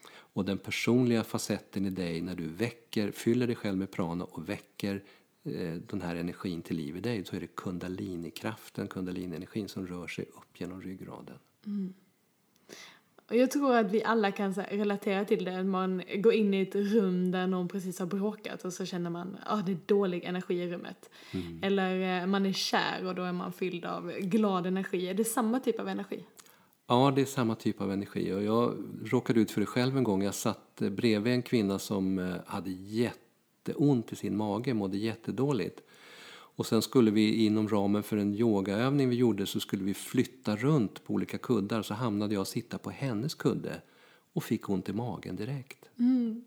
[0.09, 4.49] Och den personliga facetten i dig när du väcker, fyller dig själv med prana och
[4.49, 5.01] väcker eh,
[5.87, 10.25] den här energin till liv i dig, så är det kundalinikraften, kundalini-energin som rör sig
[10.25, 11.39] upp genom ryggraden.
[11.67, 11.95] Mm.
[13.31, 15.65] Och jag tror att vi alla kan relatera till det.
[15.65, 19.37] Man går in i ett rum där någon precis har bråkat och så känner man
[19.43, 21.11] att ah, det är dålig energi i rummet.
[21.31, 21.61] Mm.
[21.63, 25.09] Eller eh, man är kär och då är man fylld av glad energi.
[25.09, 26.25] Är det samma typ av energi?
[26.87, 28.33] Ja, det är samma typ av energi.
[28.33, 30.23] Och jag råkade ut för det själv en gång.
[30.23, 32.71] Jag satt eh, bredvid en kvinna som eh, hade
[33.69, 35.83] jätteont i sin mage, mådde jättedåligt.
[36.57, 40.57] Och sen skulle vi inom ramen för en yogaövning vi gjorde så skulle vi flytta
[40.57, 41.83] runt på olika kuddar.
[41.83, 43.83] Så hamnade jag sitta på hennes kudde
[44.35, 45.91] och fick ont i magen direkt.
[45.99, 46.45] Mm.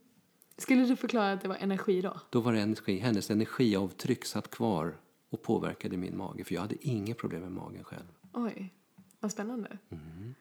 [0.58, 2.20] Skulle du förklara att det var energi då?
[2.30, 3.00] Då var det energi.
[3.00, 4.98] Hennes energiavtryck satt kvar
[5.30, 6.44] och påverkade min mage.
[6.44, 8.08] För jag hade inga problem med magen själv.
[8.34, 8.74] Oj,
[9.20, 9.78] vad spännande.
[9.92, 10.36] Mm.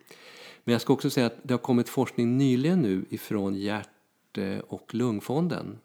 [0.65, 3.89] Men jag ska också säga att det har kommit forskning nyligen nu ifrån hjärt
[4.67, 5.79] och lungfonden.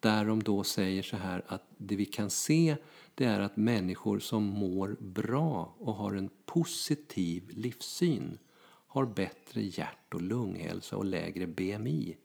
[0.00, 2.76] Där de då säger så här att det vi kan se
[3.14, 8.38] det är att människor som mår bra och har en positiv livssyn
[8.86, 12.16] har bättre hjärt och lunghälsa och lägre BMI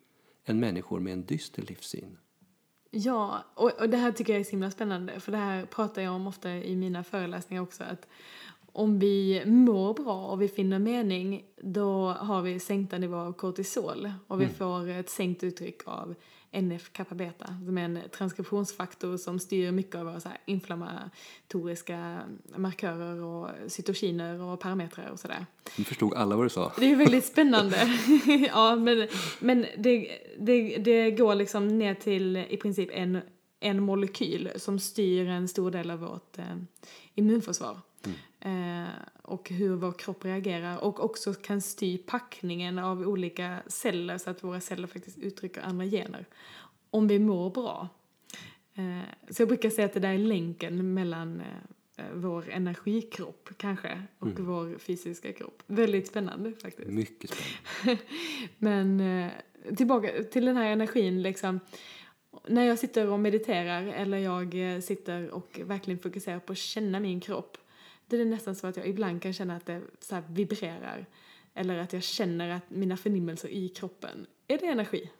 [0.45, 2.17] än människor med en dyster livssyn.
[2.91, 6.01] Ja, och, och det här tycker jag är så himla spännande för det här pratar
[6.01, 8.07] jag om ofta i mina föreläsningar också att
[8.71, 14.11] om vi mår bra och vi finner mening, då har vi sänkta nivåer av kortisol
[14.27, 16.15] och vi får ett sänkt uttryck av
[16.55, 22.19] NF-kappa-beta, som är en transkriptionsfaktor som styr mycket av våra så inflammatoriska
[22.55, 25.45] markörer och cytokiner och parametrar och sådär.
[25.77, 26.71] Nu förstod alla vad du sa.
[26.79, 27.77] Det är väldigt spännande.
[28.49, 29.07] ja, men,
[29.39, 33.21] men det, det, det går liksom ner till i princip en,
[33.59, 36.55] en molekyl som styr en stor del av vårt eh,
[37.15, 37.79] immunförsvar.
[38.39, 38.87] Eh,
[39.21, 44.43] och hur vår kropp reagerar och också kan styra packningen av olika celler så att
[44.43, 46.25] våra celler faktiskt uttrycker andra gener.
[46.89, 47.89] Om vi mår bra.
[48.75, 54.01] Eh, så jag brukar säga att det där är länken mellan eh, vår energikropp kanske
[54.19, 55.63] och vår fysiska kropp.
[55.67, 56.89] Väldigt spännande faktiskt.
[56.89, 58.03] Mycket spännande.
[58.57, 59.31] Men eh,
[59.75, 61.59] tillbaka till den här energin liksom.
[62.47, 66.99] När jag sitter och mediterar eller jag eh, sitter och verkligen fokuserar på att känna
[66.99, 67.57] min kropp.
[68.07, 71.05] Det är nästan så att jag ibland kan känna att det så vibrerar.
[71.53, 74.27] Eller att jag känner att mina förnimmelser i kroppen.
[74.47, 75.11] Är det energi?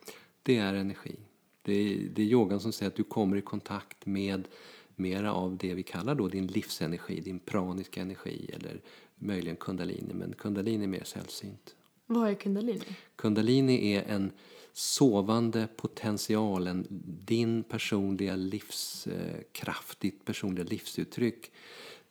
[0.43, 1.15] Det är energi.
[1.61, 4.47] Det är, det är yogan som säger att du kommer i kontakt med
[4.95, 8.81] mera av det vi kallar då din livsenergi, din praniska energi eller
[9.15, 11.75] möjligen kundalini, men kundalini är mer sällsynt.
[12.05, 12.81] Vad är kundalini?
[13.15, 14.31] Kundalini är en
[14.73, 16.88] sovande potential, en,
[17.25, 21.51] din personliga livskraft, ditt personliga livsuttryck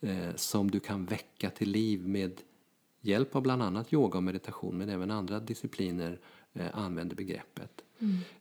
[0.04, 2.40] eh, som du kan väcka till liv med
[3.00, 6.20] hjälp av bland annat yoga och meditation men även andra discipliner
[6.52, 7.84] eh, använder begreppet.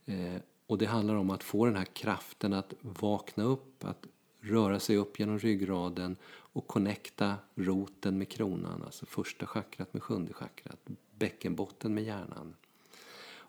[0.06, 4.06] Eh, och det handlar om att få den här kraften att vakna upp, att
[4.40, 10.34] röra sig upp genom ryggraden och connecta roten med kronan, alltså första chakrat med sjunde
[10.34, 10.88] chakrat,
[11.18, 12.56] bäckenbotten med hjärnan.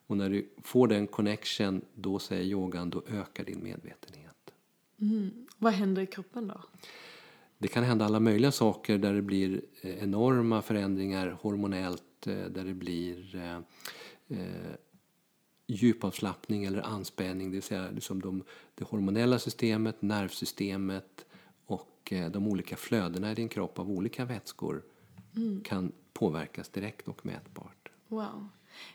[0.06, 4.52] Och när du får den connection, då säger yogan, då ökar din medvetenhet.
[5.58, 6.60] Vad händer i kroppen då?
[7.58, 12.64] Det kan hända alla möjliga saker där det blir eh, enorma förändringar hormonellt, eh, där
[12.64, 14.38] det blir eh,
[15.66, 18.44] djupavslappning eller anspänning, det vill säga liksom de,
[18.74, 21.26] det hormonella systemet, nervsystemet
[21.66, 24.82] och de olika flödena i din kropp av olika vätskor
[25.64, 27.83] kan påverkas direkt och mätbart.
[28.14, 28.48] Wow.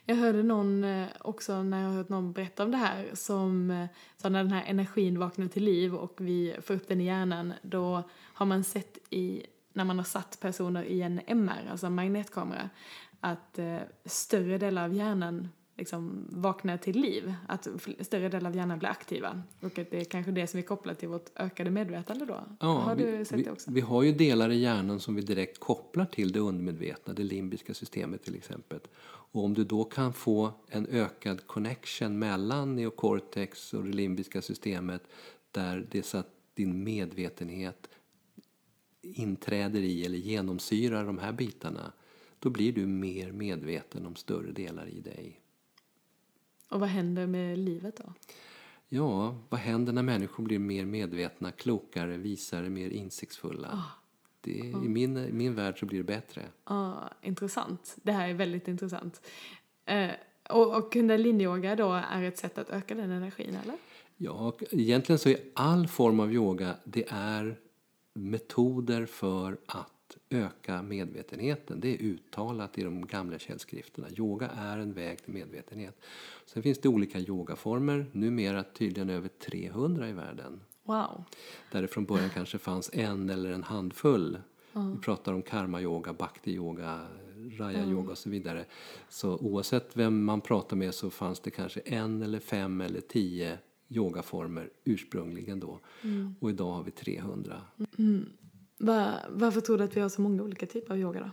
[0.04, 3.70] Jag hörde någon eh, också när jag har hört någon berätta om det här som
[3.70, 7.04] eh, sa när den här energin vaknar till liv och vi får upp den i
[7.04, 11.86] hjärnan då har man sett i när man har satt personer i en MR, alltså
[11.86, 12.70] en magnetkamera,
[13.20, 15.48] att eh, större delar av hjärnan
[15.80, 17.68] liksom vaknar till liv, att
[18.00, 19.42] större delar av hjärnan blir aktiva.
[19.60, 22.66] Och att det är kanske det som är kopplat till vårt ökade medvetande då.
[22.66, 23.70] har du vi, sett vi, det också?
[23.70, 27.74] Vi har ju delar i hjärnan som vi direkt kopplar till det undermedvetna, det limbiska
[27.74, 28.80] systemet till exempel.
[29.32, 35.02] Och om du då kan få en ökad connection mellan neocortex och det limbiska systemet
[35.50, 37.88] där det är så att din medvetenhet
[39.02, 41.92] inträder i eller genomsyrar de här bitarna,
[42.38, 45.40] då blir du mer medveten om större delar i dig.
[46.70, 48.12] Och vad händer med livet då?
[48.88, 53.84] Ja, vad händer när människor blir mer medvetna, klokare, visare, mer insiktsfulla?
[54.40, 56.42] Det, I min, i min värld så blir det bättre.
[56.64, 57.96] Ja, intressant.
[58.02, 59.20] Det här är väldigt intressant.
[59.84, 60.10] Eh,
[60.50, 63.76] och, och kundaliniyoga då är ett sätt att öka den energin, eller?
[64.16, 67.58] Ja, egentligen så är all form av yoga det är
[68.14, 69.92] metoder för att
[70.30, 71.80] öka medvetenheten.
[71.80, 74.08] Det är uttalat i de gamla källskrifterna.
[74.16, 76.00] Yoga är en väg till medvetenhet.
[76.46, 80.60] Sen finns det olika yogaformer, numera tydligen över 300 i världen.
[80.82, 81.24] Wow.
[81.72, 84.38] Där det från början kanske fanns en eller en handfull.
[84.72, 87.06] Vi pratar om karma-yoga, bhakti-yoga,
[87.58, 88.64] raya-yoga och så vidare.
[89.08, 93.58] Så oavsett vem man pratar med så fanns det kanske en eller fem eller tio
[93.88, 95.80] yogaformer ursprungligen då.
[96.40, 97.62] Och idag har vi 300.
[98.80, 101.30] Va, varför tror du att vi har så många olika typer av yoga då?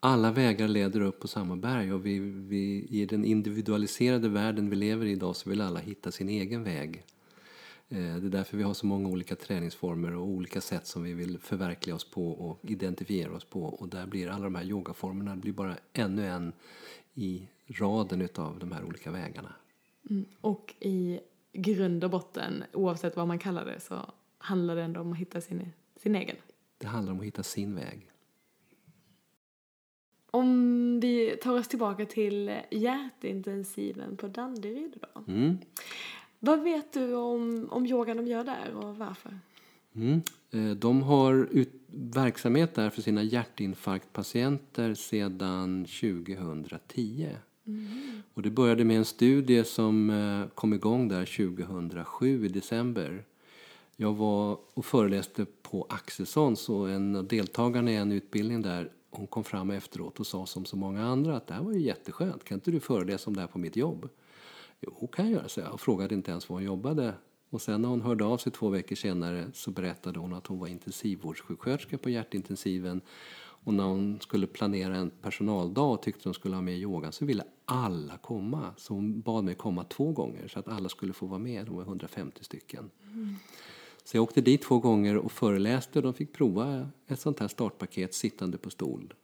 [0.00, 4.76] Alla vägar leder upp på samma berg och vi, vi, i den individualiserade världen vi
[4.76, 7.04] lever i idag så vill alla hitta sin egen väg.
[7.88, 11.14] Eh, Det är därför vi har så många olika träningsformer och olika sätt som vi
[11.14, 13.64] vill förverkliga oss på och identifiera oss på.
[13.64, 16.52] Och där blir alla de här yogaformerna blir bara ännu en
[17.14, 19.52] i raden utav de här olika vägarna.
[20.10, 20.24] Mm.
[20.40, 21.20] Och i
[21.52, 25.40] grund och botten, oavsett vad man kallar det, så handlar det ändå om att hitta
[25.40, 25.72] sin,
[26.02, 26.36] sin egen.
[26.78, 28.10] Det handlar om att hitta sin väg.
[30.30, 35.32] Om vi tar oss tillbaka till hjärtintensiven på Danderyd då.
[35.32, 35.58] Mm.
[36.38, 39.38] Vad vet du om, om yogan de gör där och varför?
[39.94, 40.22] Mm.
[40.50, 47.28] Eh, De har ut, verksamhet där för sina hjärtinfarktpatienter sedan 2010.
[48.34, 53.24] Och det började med en studie som eh, kom igång där 2007 i december.
[54.02, 59.26] Jag var och föreläste på Axelssons och en av deltagarna i en utbildning där hon
[59.26, 62.44] kom fram efteråt och sa som så många andra att det här var ju jätteskönt.
[62.44, 64.08] Kan inte du föreläsa om det här på mitt jobb?
[64.80, 65.72] Jo, kan jag göra, så jag.
[65.72, 67.14] Och frågade inte ens var hon jobbade.
[67.50, 70.58] Och sen när hon hörde av sig två veckor senare så berättade hon att hon
[70.58, 73.00] var intensivvårdssjuksköterska på hjärtintensiven.
[73.64, 77.24] Och när hon skulle planera en personaldag och tyckte hon skulle ha med yoga så
[77.24, 78.74] ville alla komma.
[78.76, 81.66] Så hon bad mig komma två gånger så att alla skulle få vara med.
[81.66, 82.90] De var 150 stycken.
[83.12, 83.36] Mm.
[84.04, 87.48] Så jag åkte dit två gånger och föreläste och de fick prova ett sånt här
[87.48, 89.14] startpaket sittande på stol.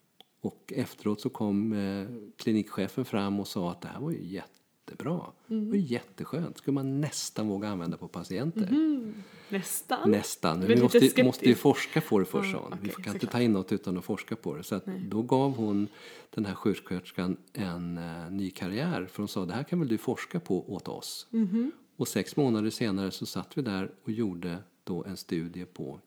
[0.41, 2.07] Och efteråt så kom eh,
[2.37, 5.21] klinikchefen fram och sa att det här var ju jättebra.
[5.51, 5.65] Mm.
[5.65, 6.59] Det var jätteskönt.
[6.59, 8.69] skulle man nästan våga använda på patienter.
[8.69, 9.23] Mm.
[9.49, 10.11] Nästan?
[10.11, 10.67] Nästan.
[10.67, 13.53] Vi måste, måste ju forska på det först, ja, okay, Vi kan inte ta in
[13.53, 14.63] något utan att forska på det.
[14.63, 15.89] Så då gav hon
[16.31, 19.07] den här sjuksköterskan en uh, ny karriär.
[19.11, 21.27] För hon sa, det här kan väl du forska på åt oss.
[21.33, 21.73] Mm.
[21.97, 26.01] Och sex månader senare så satt vi där och gjorde då en studie på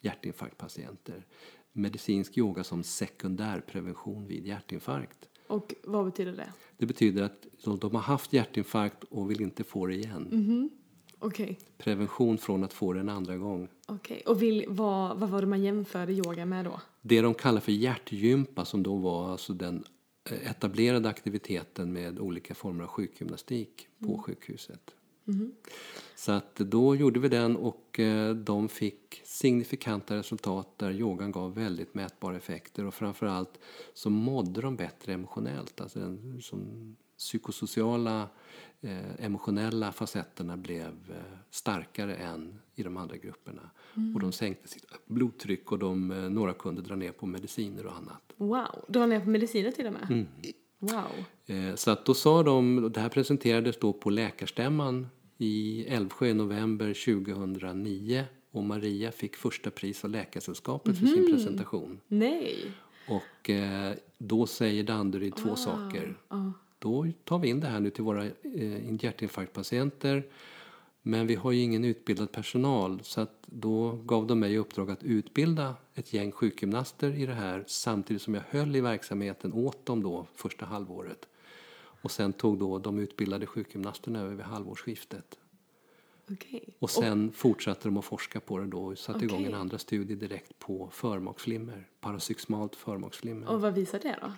[0.00, 1.26] hjärtinfarktpatienter.
[1.72, 5.28] Medicinsk yoga som sekundärprevention vid hjärtinfarkt.
[5.46, 6.52] Och vad betyder det?
[6.76, 7.46] Det betyder att
[7.80, 10.28] de har haft hjärtinfarkt och vill inte få det igen.
[10.32, 10.68] Mm-hmm.
[11.26, 11.56] Okay.
[11.78, 13.68] Prevention från att få det en andra gång.
[13.88, 14.20] Okay.
[14.26, 16.80] Och vill, vad, vad var det man jämförde yoga med då?
[17.02, 19.84] Det de kallar för hjärtgympa som då var alltså den
[20.30, 24.22] eh, etablerade aktiviteten med olika former av sjukgymnastik på mm.
[24.22, 24.94] sjukhuset.
[25.28, 25.52] Mm.
[26.16, 31.54] Så att då gjorde vi den och eh, de fick signifikanta resultat där yogan gav
[31.54, 33.58] väldigt mätbara effekter och framförallt
[33.94, 35.80] så mådde de bättre emotionellt.
[35.80, 38.28] Alltså den som psykosociala
[38.80, 43.70] eh, emotionella facetterna blev eh, starkare än i de andra grupperna.
[43.96, 44.14] Mm.
[44.14, 47.96] Och de sänkte sitt blodtryck och de, eh, några kunde dra ner på mediciner och
[47.96, 48.22] annat.
[48.36, 50.06] Wow, dra ner på mediciner till och med?
[50.10, 50.26] Mm.
[50.78, 51.76] Wow.
[51.76, 55.06] Så att då sa de, det här presenterades då på läkarstämman
[55.38, 61.32] i Älvsjö i november 2009 och Maria fick första pris av Läkarsällskapet för sin mhm.
[61.32, 62.00] presentation.
[62.08, 62.72] Nej!
[63.08, 66.18] Och eh, då säger Danderyd två ah, saker.
[66.28, 66.50] Ah.
[66.78, 70.24] Då tar vi in det här nu till våra eh, hjärtinfarktpatienter
[71.06, 74.90] men vi har ju ingen utbildad personal så att då gav de mig i uppdrag
[74.90, 79.86] att utbilda ett gäng sjukgymnaster i det här samtidigt som jag höll i verksamheten åt
[79.86, 81.28] dem då första halvåret.
[82.04, 85.38] Och sen tog då de utbildade sjukgymnasterna över vid halvårsskiftet.
[86.30, 86.60] Okay.
[86.78, 89.28] Och sen och, fortsatte de att forska på det då och satte okay.
[89.28, 93.48] igång en andra studie direkt på förmaksflimmer, parasyxmalt förmaksflimmer.
[93.48, 94.32] Och vad visade det då?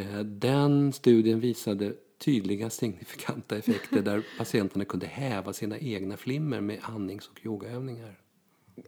[0.00, 6.78] Eh, den studien visade tydliga signifikanta effekter där patienterna kunde häva sina egna flimmer med
[6.82, 8.20] andnings och yogaövningar.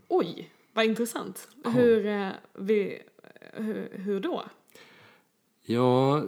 [0.08, 1.48] Oj, vad intressant.
[1.64, 3.02] Hur, eh, vi,
[3.52, 4.44] hur, hur då?
[5.66, 6.22] Ja...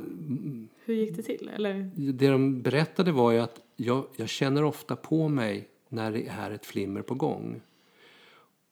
[0.84, 1.51] Hur gick det till?
[1.55, 1.91] Eller?
[1.95, 6.51] Det de berättade var ju att jag, jag känner ofta på mig när det är
[6.51, 7.61] ett flimmer på gång.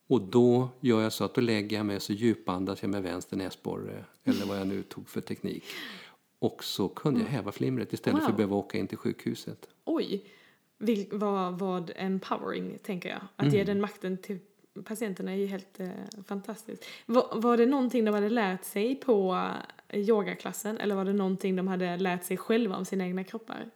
[0.06, 3.36] Och då gör jag så att då lägger jag mig så djupandas jag med vänster
[3.36, 5.64] näsborre eller vad jag nu tog för teknik.
[6.38, 7.34] Och så kunde jag mm.
[7.36, 8.24] häva flimret istället wow.
[8.24, 9.68] för att behöva åka in till sjukhuset.
[9.84, 10.24] Oj!
[10.78, 13.20] Vil, vad, vad empowering, tänker jag.
[13.36, 13.54] Att mm.
[13.54, 14.38] ge den makten till
[14.84, 15.88] patienterna är ju helt eh,
[16.26, 16.84] fantastiskt.
[17.06, 19.46] Var, var det någonting de hade lärt sig på
[19.92, 23.70] yogaklassen eller var det någonting de hade lärt sig själva om sina egna kroppar?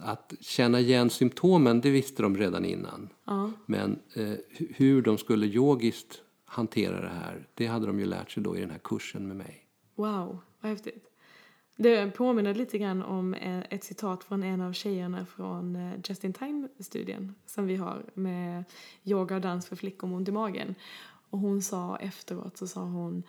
[0.00, 3.08] Att känna igen symptomen, det visste de redan innan.
[3.24, 3.52] Ja.
[3.66, 4.32] Men eh,
[4.74, 8.60] hur de skulle yogiskt hantera det här, det hade de ju lärt sig då i
[8.60, 9.64] den här kursen med mig.
[9.94, 11.04] Wow, vad häftigt.
[11.76, 16.24] Det påminner lite grann om eh, ett citat från en av tjejerna från eh, Just
[16.24, 18.64] in Time-studien som vi har med
[19.04, 20.74] yoga och dans för flickor med ont i magen.
[21.30, 23.22] Och hon sa efteråt så sa hon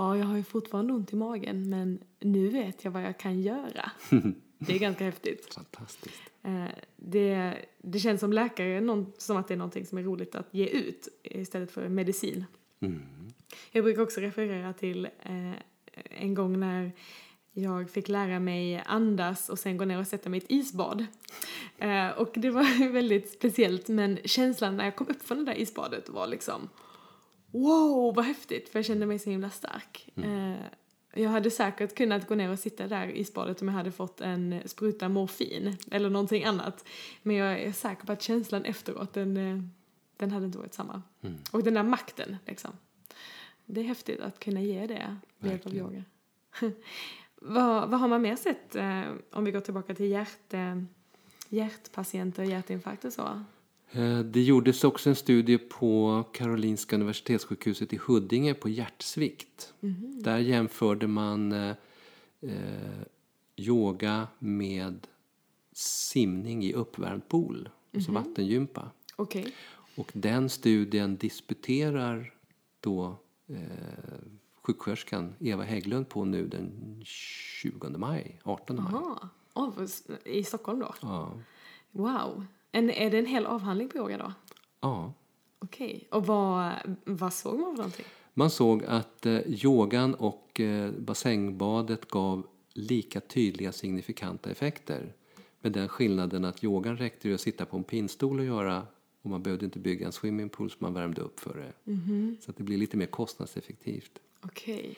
[0.00, 3.40] Ja, jag har ju fortfarande ont i magen men nu vet jag vad jag kan
[3.40, 3.90] göra.
[4.58, 5.54] Det är ganska häftigt.
[5.54, 6.22] Fantastiskt.
[6.42, 6.64] Eh,
[6.96, 10.66] det, det känns som läkare som att det är någonting som är roligt att ge
[10.66, 12.44] ut istället för medicin.
[12.80, 13.02] Mm.
[13.72, 15.08] Jag brukar också referera till
[16.10, 16.92] en gång när
[17.52, 21.06] jag fick lära mig andas och sen gå ner och sätta mig i ett isbad.
[21.78, 25.58] Eh, och det var väldigt speciellt men känslan när jag kom upp från det där
[25.58, 26.68] isbadet var liksom
[27.50, 30.08] wow vad häftigt för jag kände mig så himla stark.
[30.16, 30.52] Mm.
[30.52, 30.58] Eh,
[31.14, 34.20] jag hade säkert kunnat gå ner och sitta där i isbadet om jag hade fått
[34.20, 36.84] en spruta morfin eller någonting annat.
[37.22, 39.62] Men jag är säker på att känslan efteråt den, eh,
[40.16, 41.02] den hade inte varit samma.
[41.22, 41.38] Mm.
[41.50, 42.70] Och den där makten liksom.
[43.66, 46.04] Det är häftigt att kunna ge det med hjälp av yoga.
[47.42, 50.82] Vad, vad har man mer sett eh, om vi går tillbaka till hjärt, eh,
[51.48, 53.44] hjärtpatienter, hjärtinfarkt och så?
[53.92, 59.74] Eh, det gjordes också en studie på Karolinska universitetssjukhuset i Huddinge på hjärtsvikt.
[59.80, 60.22] Mm.
[60.22, 61.74] Där jämförde man eh,
[62.40, 63.02] eh,
[63.56, 65.06] yoga med
[65.72, 68.22] simning i uppvärmd pool, alltså mm.
[68.22, 68.90] vattengympa.
[69.16, 69.46] Okay.
[69.96, 72.34] Och den studien disputerar
[72.80, 73.16] då
[73.46, 73.56] eh,
[74.62, 78.94] sjuksköterskan Eva Hägglund på nu den 20 maj, 18 maj.
[78.94, 79.28] Aha.
[79.54, 79.72] Oh,
[80.24, 80.94] I Stockholm då?
[81.00, 81.34] Ja.
[81.90, 82.46] Wow.
[82.72, 84.32] En, är det en hel avhandling på yoga då?
[84.80, 85.12] ja.
[85.62, 86.08] Okej.
[86.10, 86.72] Och vad,
[87.04, 88.04] vad såg man för någonting?
[88.34, 95.12] Man såg att eh, yogan och eh, bassängbadet gav lika tydliga signifikanta effekter.
[95.60, 98.86] Med den skillnaden att yogan räckte ju att sitta på en pinnstol och göra
[99.22, 101.92] och man behövde inte bygga en swimmingpool som man värmde upp för det.
[102.40, 104.18] Så att det blir lite mer kostnadseffektivt.
[104.40, 104.96] Okej.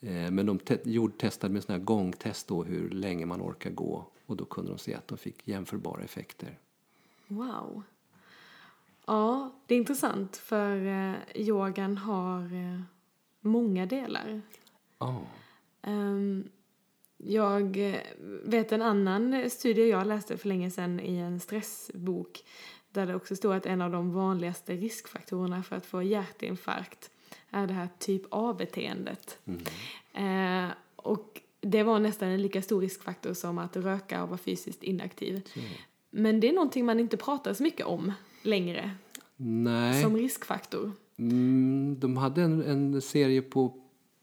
[0.00, 3.70] Eh, Men de te- gjorde, testade med såna här gångtest då hur länge man orkar
[3.70, 6.58] gå och då kunde de se att de fick jämförbara effekter.
[7.26, 7.82] Wow.
[9.06, 12.80] Ja, det är intressant för eh, yogan har eh,
[13.40, 14.40] många delar.
[14.98, 15.22] Ja,
[15.86, 16.48] Ehm,
[17.16, 18.00] jag eh,
[18.44, 22.44] vet en annan studie jag läste för länge sedan i en stressbok
[22.90, 27.10] där det också stod att en av de vanligaste riskfaktorerna för att få hjärtinfarkt
[27.50, 29.38] är det här typ A-beteendet.
[30.12, 30.66] Eh,
[30.96, 35.42] och det var nästan en lika stor riskfaktor som att röka och vara fysiskt inaktiv.
[36.16, 38.12] Men det är någonting man inte pratar så mycket om
[38.42, 38.90] längre
[39.36, 40.92] Nej, som riskfaktor.
[41.18, 43.74] mm, de hade en, en serie på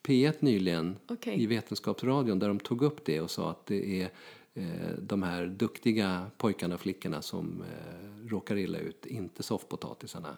[0.03, 1.43] P1 nyligen Okej.
[1.43, 4.09] i Vetenskapsradion där de tog upp det och sa att det är
[4.53, 10.37] eh, de här duktiga pojkarna och flickorna som eh, råkar illa ut, inte soffpotatisarna.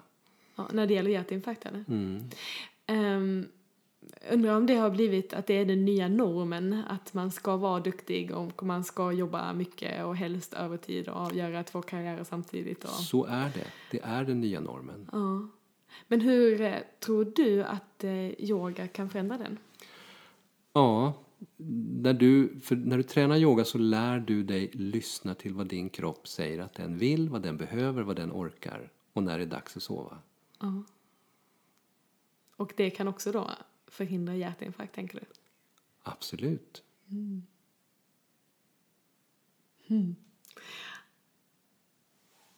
[0.56, 1.86] Ja, när det gäller hjärtinfarkt eller?
[1.88, 2.24] Mm.
[2.88, 3.48] Um,
[4.32, 7.80] undrar om det har blivit att det är den nya normen, att man ska vara
[7.80, 12.84] duktig och man ska jobba mycket och helst övertid och göra två karriärer samtidigt.
[12.84, 13.68] Och, Så är det.
[13.92, 15.10] Det är den nya normen.
[15.12, 15.48] ja.
[16.08, 19.58] Men hur eh, tror du att eh, yoga kan förändra den?
[20.74, 21.14] Ja,
[22.04, 26.28] när du, när du tränar yoga så lär du dig lyssna till vad din kropp
[26.28, 29.78] säger att den vill, vad den behöver, vad den orkar och när det är dags
[29.78, 30.18] att sova.
[30.60, 30.84] Ja.
[32.56, 33.50] Och det kan också då
[33.94, 35.26] förhindra hjärtinfarkt, tänker du?
[36.04, 36.84] Absolut.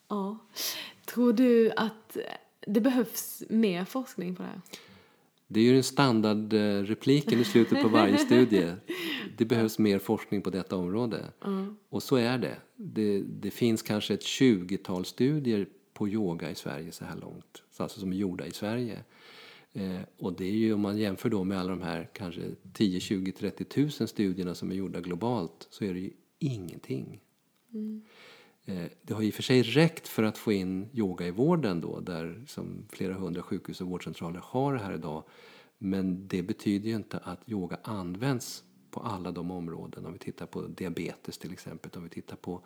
[0.08, 0.38] Ja.
[1.04, 2.16] Tror du att
[2.66, 4.60] det behövs mer forskning på det här?
[5.48, 8.72] Det är ju den standardrepliken i slutet på varje studie.
[9.36, 11.32] Det behövs mer forskning på detta område.
[11.88, 12.56] Och så är det.
[12.76, 13.20] det.
[13.20, 17.62] Det finns kanske ett 20-tal studier på yoga i Sverige så här långt.
[17.76, 19.04] Alltså som är gjorda i Sverige.
[19.76, 23.00] Eh, och det är ju om man jämför då med alla de här kanske 10,
[23.00, 27.20] 20, 30 tusen studierna som är gjorda globalt så är det ju ingenting.
[28.64, 31.80] Eh, Det har i och för sig räckt för att få in yoga i vården
[31.80, 35.24] då, där som flera hundra sjukhus och vårdcentraler har det här idag.
[35.78, 40.06] Men det betyder ju inte att yoga används på alla de områden.
[40.06, 42.62] Om vi tittar på diabetes till exempel, om vi tittar på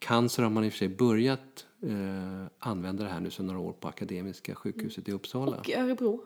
[0.00, 3.60] cancer har man i och för sig börjat eh, använda det här nu sedan några
[3.60, 5.56] år på Akademiska sjukhuset i Uppsala.
[5.56, 6.20] Och Örebro?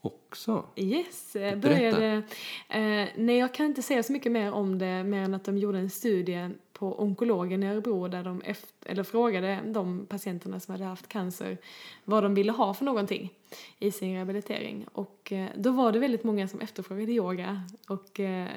[0.00, 0.64] Också.
[0.76, 1.68] Yes, eh, Berätta.
[1.68, 2.22] började...
[2.68, 5.58] Eh, nej, jag kan inte säga så mycket mer om det, mer än att de
[5.58, 10.72] gjorde en studie på onkologen i Örebro där de efter, eller frågade de patienterna som
[10.72, 11.58] hade haft cancer
[12.04, 13.32] vad de ville ha för någonting
[13.78, 14.86] i sin rehabilitering.
[14.92, 17.62] Och eh, då var det väldigt många som efterfrågade yoga.
[17.88, 18.48] Och, eh,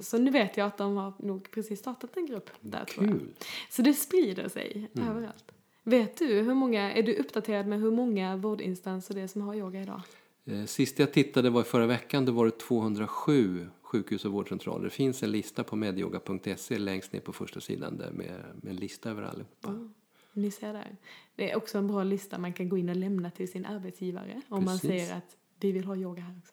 [0.00, 3.18] så nu vet jag att de har nog precis startat en grupp där tror jag.
[3.18, 3.28] Kul.
[3.70, 5.52] Så det sprider sig överallt.
[5.82, 9.54] Vet du hur många, är du uppdaterad med hur många vårdinstanser det är som har
[9.54, 10.00] yoga idag?
[10.44, 14.84] Eh, Sist jag tittade var i förra veckan, då var det 207 sjukhus och vårdcentraler.
[14.84, 18.76] Det finns en lista på medyoga.se längst ner på första sidan där med, med en
[18.76, 19.90] lista över allihopa.
[20.32, 20.96] Ni ser där.
[21.36, 24.40] Det är också en bra lista man kan gå in och lämna till sin arbetsgivare
[24.48, 24.88] om man Precis.
[24.88, 26.52] säger att vi vill ha yoga här också.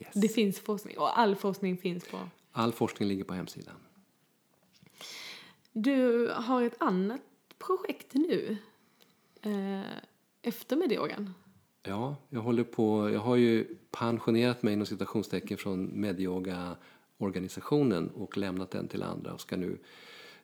[0.00, 0.14] Yes.
[0.14, 2.18] Det finns forskning och all forskning finns på.
[2.52, 3.74] All forskning ligger på hemsidan.
[5.72, 7.20] Du har ett annat
[7.58, 8.56] projekt nu
[9.42, 9.80] eh,
[10.42, 11.34] efter medyogan.
[11.82, 13.10] Ja, jag håller på.
[13.10, 19.40] Jag har ju pensionerat mig inom citationstecken från Medyoga-organisationen och lämnat den till andra och
[19.40, 19.78] ska nu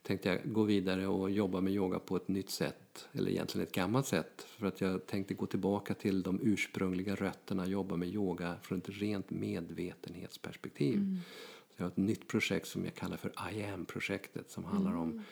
[0.03, 3.73] tänkte jag gå vidare och jobba med yoga på ett nytt sätt, eller egentligen ett
[3.73, 8.55] gammalt sätt, för att jag tänkte gå tillbaka till de ursprungliga rötterna, jobba med yoga
[8.63, 10.99] från ett rent medvetenhetsperspektiv.
[10.99, 15.23] Så jag har ett nytt projekt som jag kallar för I am-projektet som handlar om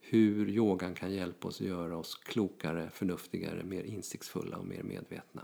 [0.00, 5.42] hur yogan kan hjälpa oss att göra oss klokare, förnuftigare, mer insiktsfulla och mer medvetna.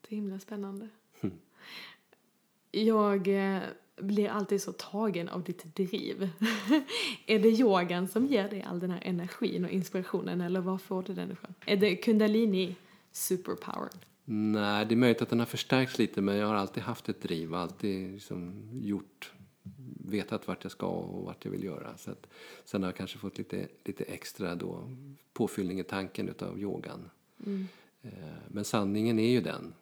[0.00, 0.88] Det är himla spännande.
[2.70, 3.62] Jag eh,
[3.96, 6.30] blir alltid så tagen av ditt driv.
[7.26, 11.02] är det yogan som ger dig all den här energin och inspirationen eller var får
[11.02, 11.54] du den ifrån?
[11.66, 12.76] Är det kundalini
[13.12, 13.90] superpower?
[14.24, 17.22] Nej, det är möjligt att den har förstärkts lite men jag har alltid haft ett
[17.22, 19.32] driv, alltid liksom gjort,
[20.04, 21.96] vetat vart jag ska och vart jag vill göra.
[21.96, 22.26] Så att,
[22.64, 24.90] sen har jag kanske fått lite, lite extra då,
[25.32, 27.10] påfyllning i tanken utav yogan.
[28.02, 28.10] Eh,
[28.48, 29.74] men sanningen är ju den.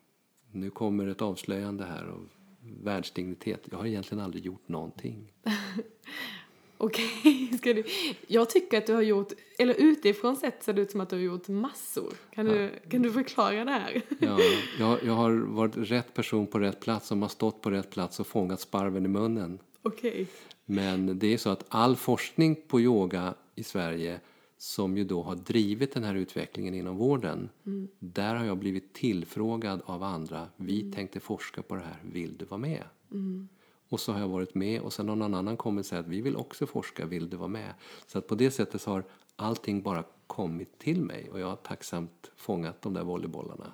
[0.51, 2.29] Nu kommer ett avslöjande här av
[2.83, 3.69] världsdignitet.
[3.71, 5.33] Jag har egentligen aldrig gjort någonting.
[6.77, 7.85] Okej, ska du...
[8.27, 11.17] Jag tycker att du har gjort, eller utifrån sett ser det ut som att du
[11.17, 12.13] har gjort massor.
[12.31, 14.03] Kan, du, kan du förklara det här?
[14.21, 14.39] Ja,
[14.79, 18.21] jag, jag har varit rätt person på rätt plats som har stått på rätt plats
[18.21, 19.59] och fångat sparven i munnen.
[19.83, 20.27] Okej.
[20.65, 24.21] Men det är så att all forskning på yoga i Sverige
[24.59, 27.49] som ju då har drivit den här utvecklingen inom vården.
[27.99, 30.49] Där har jag blivit tillfrågad av andra.
[30.57, 32.83] Vi tänkte forska på det här, vill du vara med?
[33.89, 36.13] Och så har jag varit med och sen har någon annan kommit och sagt att
[36.13, 37.75] vi vill också forska, vill du vara med?
[38.07, 39.05] Så att på det sättet har
[39.37, 43.73] allting bara kommit till mig och jag har tacksamt fångat de där volleybollarna.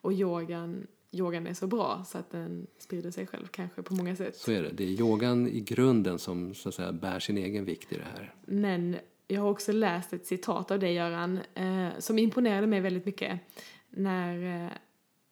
[0.00, 4.16] Och yogan, yogan är så bra så att den sprider sig själv kanske på många
[4.16, 4.36] sätt.
[4.36, 4.70] Så är det.
[4.70, 8.06] Det är yogan i grunden som så att säga bär sin egen vikt i det
[8.14, 8.34] här.
[8.46, 8.96] Men
[9.28, 13.40] jag har också läst ett citat av dig Göran eh, som imponerade mig väldigt mycket.
[13.90, 14.70] När eh,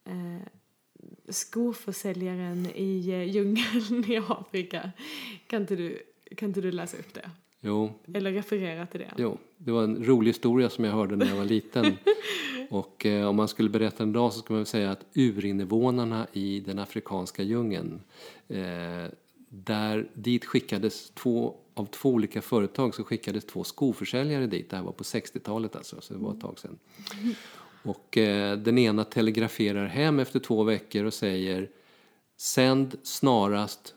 [0.04, 0.42] eh,
[1.28, 4.90] skoförsäljaren i eh, djungeln i Afrika.
[5.46, 5.98] Kan inte, du,
[6.36, 7.30] kan inte du läsa upp det?
[7.60, 9.14] Jo, Eller referera till det?
[9.16, 11.84] Jo, det var en rolig historia som jag hörde när jag var liten.
[12.72, 16.26] Och eh, om man skulle berätta den idag så skulle man väl säga att urinvånarna
[16.32, 18.00] i den afrikanska djungeln,
[18.48, 19.06] eh,
[19.48, 24.70] där dit skickades två, av två olika företag så skickades två skoförsäljare dit.
[24.70, 26.78] Det här var på 60-talet alltså, så det var ett tag sedan.
[27.82, 31.68] Och eh, den ena telegraferar hem efter två veckor och säger
[32.36, 33.94] Sänd snarast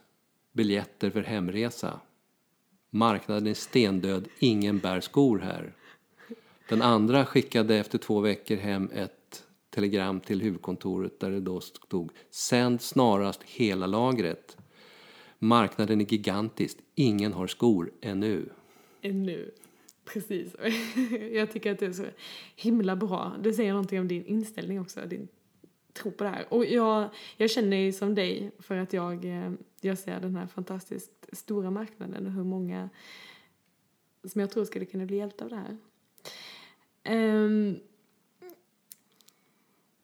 [0.53, 1.99] biljetter för hemresa.
[2.89, 5.73] Marknaden är stendöd, ingen bär skor här.
[6.69, 12.11] Den andra skickade efter två veckor hem ett telegram till huvudkontoret där det då stod
[12.29, 14.57] Sänd snarast hela lagret.
[15.39, 18.49] Marknaden är gigantisk, ingen har skor ännu.
[19.01, 19.51] Ännu.
[20.05, 20.55] Precis.
[21.31, 22.05] Jag tycker att det är så
[22.55, 23.35] himla bra.
[23.43, 25.27] Det säger någonting om din inställning också, din
[25.93, 26.53] tro på det här.
[26.53, 29.51] Och jag, jag känner ju som dig för att jag, eh,
[29.81, 32.89] jag ser den här fantastiskt stora marknaden och hur många
[34.23, 35.77] som jag tror skulle kunna bli hjälpta av det här.
[37.05, 37.79] Ehm,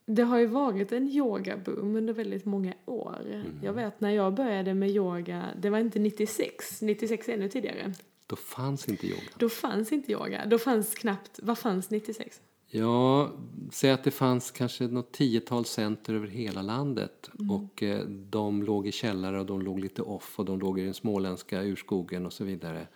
[0.06, 3.44] det har ju varit en yogaboom under väldigt många år.
[3.64, 7.94] Jag vet när jag började med yoga, det var inte 96, 96 är ännu tidigare.
[8.28, 9.22] Då fanns inte yoga.
[9.38, 10.46] Då fanns inte yoga.
[10.46, 12.42] Då fanns knappt, vad fanns 96?
[12.68, 13.32] Ja,
[13.72, 17.30] säg att det fanns kanske något tiotal center över hela landet.
[17.50, 20.84] Och eh, de låg i källare och de låg lite off och de låg i
[20.84, 22.88] den småländska urskogen och så vidare.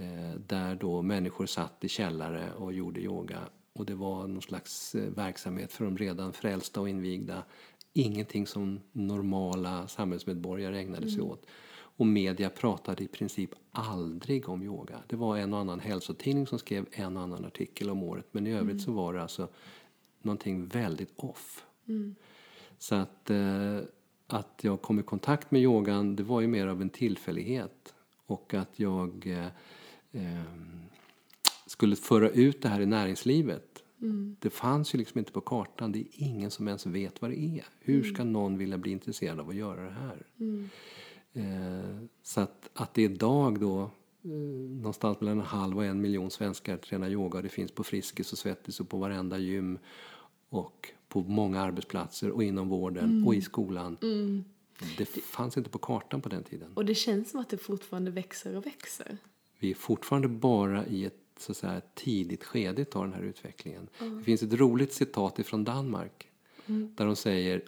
[0.00, 3.40] Eh, där då människor satt i källare och gjorde yoga.
[3.72, 7.44] Och det var någon slags eh, verksamhet för de redan frälsta och invigda.
[7.92, 11.46] Ingenting som normala samhällsmedborgare ägnade sig åt.
[11.72, 15.02] Och media pratade i princip aldrig om yoga.
[15.06, 18.26] Det var en och annan hälsotidning som skrev en och annan artikel om året.
[18.32, 19.48] Men i övrigt så var det alltså
[20.22, 21.64] någonting väldigt off.
[22.78, 23.78] Så att, eh,
[24.26, 27.94] att jag kom i kontakt med yogan det var ju mer av en tillfällighet.
[28.26, 29.46] Och att jag eh,
[30.12, 30.42] eh,
[31.66, 33.82] skulle föra ut det här i näringslivet.
[34.38, 35.92] Det fanns ju liksom inte på kartan.
[35.92, 37.64] Det är ingen som ens vet vad det är.
[37.80, 40.26] Hur ska någon vilja bli intresserad av att göra det här?
[41.32, 43.82] Eh, så att, att det idag då
[44.22, 44.30] eh,
[44.70, 47.42] någonstans mellan en halv och en miljon svenskar tränar yoga.
[47.42, 49.78] Det finns på Friskis och Svettis och på varenda gym
[50.48, 53.96] och på många arbetsplatser och inom vården och i skolan.
[54.98, 56.72] Det fanns inte på kartan på den tiden.
[56.74, 59.18] Och det känns som att det fortfarande växer och växer.
[59.60, 63.88] Vi är fortfarande bara i ett så att säga, tidigt skede av den här utvecklingen.
[64.18, 66.28] Det finns ett roligt citat ifrån Danmark
[66.66, 67.62] där de säger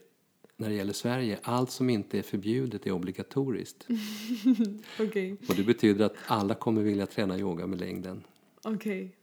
[0.56, 3.86] när det gäller Sverige, allt som inte är förbjudet är obligatoriskt.
[5.00, 5.36] Okej.
[5.48, 8.24] Och det betyder att alla kommer vilja träna yoga med längden.
[8.62, 9.16] Okej.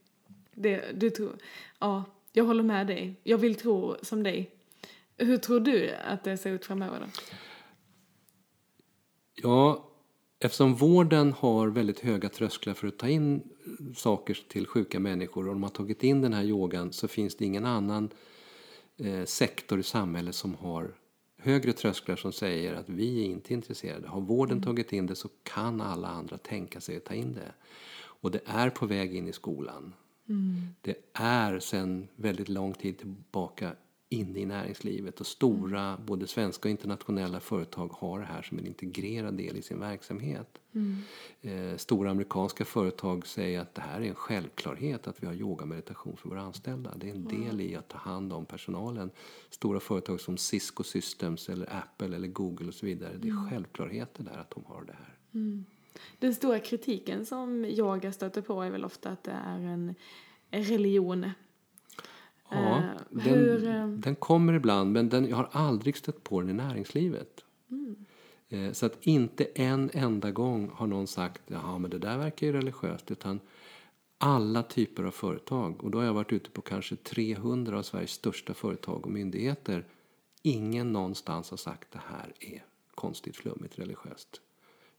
[0.54, 1.36] Det, du tror...
[1.78, 3.14] Ja, jag håller med dig.
[3.22, 4.50] Jag vill tro som dig.
[5.16, 7.06] Hur tror du att det ser ut framöver då?
[9.34, 9.89] Ja,
[10.40, 13.42] eftersom vården har väldigt höga trösklar för att ta in
[13.96, 17.44] saker till sjuka människor och de har tagit in den här yogan så finns det
[17.44, 18.10] ingen annan
[18.96, 20.94] eh, sektor i samhället som har
[21.36, 24.08] högre trösklar som säger att vi är inte intresserade.
[24.08, 27.52] Har vården tagit in det så kan alla andra tänka sig att ta in det.
[28.22, 29.94] Och det är på väg in i skolan.
[30.80, 33.72] Det är sedan väldigt lång tid tillbaka
[34.12, 38.66] inne i näringslivet och stora, både svenska och internationella företag har det här som en
[38.66, 40.58] integrerad del i sin verksamhet.
[41.40, 45.66] Eh, stora amerikanska företag säger att det här är en självklarhet att vi har yoga
[45.66, 46.94] meditation för våra anställda.
[46.96, 49.10] Det är en del i att ta hand om personalen.
[49.50, 53.16] Stora företag som Cisco Systems eller Apple eller Google och så vidare.
[53.16, 55.16] Det är självklarheter där att de har det här.
[56.18, 59.94] Den stora kritiken som yoga stöter på är väl ofta att det är en
[60.50, 61.30] religion.
[62.50, 66.40] Ja, Eh, den, hur, eh, den kommer ibland, men den, jag har aldrig stött på
[66.40, 67.44] den i näringslivet.
[67.70, 67.96] Mm.
[68.48, 72.46] Eh, Så att inte en enda gång har någon sagt ja men det där verkar
[72.46, 73.10] ju religiöst.
[73.10, 73.40] Utan
[74.18, 75.84] alla typer av företag.
[75.84, 79.84] Och då har jag varit ute på kanske 300 av Sveriges största företag och myndigheter.
[80.42, 84.40] Ingen någonstans har sagt det här är konstigt, flummigt, religiöst.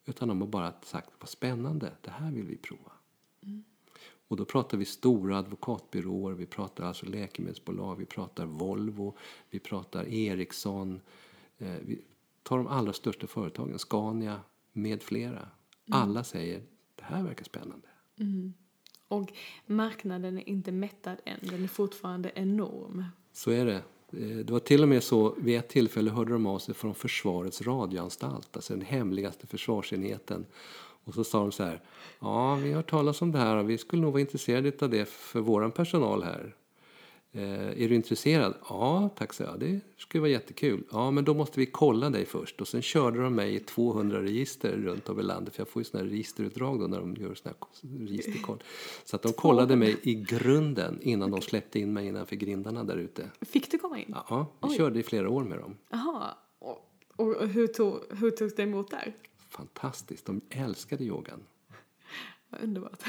[0.05, 2.91] Utan de har bara sagt vad spännande, det här vill vi prova.
[4.31, 9.17] Och då pratar vi stora advokatbyråer, vi pratar alltså läkemedelsbolag, vi pratar Volvo,
[9.49, 11.01] vi pratar Ericsson.
[11.57, 12.01] Eh, vi
[12.43, 14.39] tar de allra största företagen, Scania
[14.73, 15.47] med flera.
[15.91, 16.61] Alla säger
[16.95, 17.87] det här verkar spännande.
[19.07, 19.33] Och
[19.65, 23.05] marknaden är inte mättad än, den är fortfarande enorm.
[23.33, 23.83] Så är det.
[24.11, 26.95] Eh, Det var till och med så, vid ett tillfälle hörde de av sig från
[26.95, 30.45] Försvarets radioanstalt, alltså den hemligaste försvarsenheten.
[31.03, 31.81] Och så sa de så här,
[32.19, 35.05] ja vi har talas om det här och vi skulle nog vara intresserade av det
[35.09, 36.55] för våran personal här.
[37.33, 38.53] Eh, är du intresserad?
[38.69, 39.59] Ja, tack så jag.
[39.59, 40.83] Det skulle vara jättekul.
[40.91, 42.61] Ja, men då måste vi kolla dig först.
[42.61, 45.55] Och sen körde de mig i 200 register runt om i landet.
[45.55, 48.63] För jag får ju sådana här registerutdrag då när de gör såna här registerkoll.
[49.05, 52.97] Så att de kollade mig i grunden innan de släppte in mig innanför grindarna där
[52.97, 53.29] ute.
[53.41, 54.15] Fick du komma in?
[54.29, 54.77] Ja, vi Oj.
[54.77, 55.77] körde i flera år med dem.
[55.89, 56.35] Jaha.
[56.59, 56.79] Och,
[57.15, 59.13] och hur, tog, hur togs det emot där?
[59.61, 60.25] Fantastiskt.
[60.25, 61.43] De älskade yogan.
[62.61, 63.03] Underbart.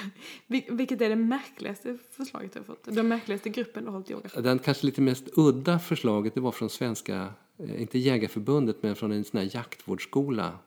[0.46, 2.84] Vil- vilket är det märkligaste förslaget du har fått?
[2.84, 4.40] Den märkligaste gruppen du har hållit yoga?
[4.40, 9.12] Den kanske lite mest udda förslaget det var från svenska, eh, inte Jägarförbundet, men från
[9.12, 10.59] en sån här jaktvårdsskola,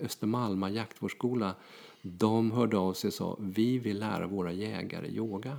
[0.00, 1.54] Östermalma jaktvårdsskola.
[2.02, 5.56] De hörde av sig och sa vi vill lära våra jägare yoga.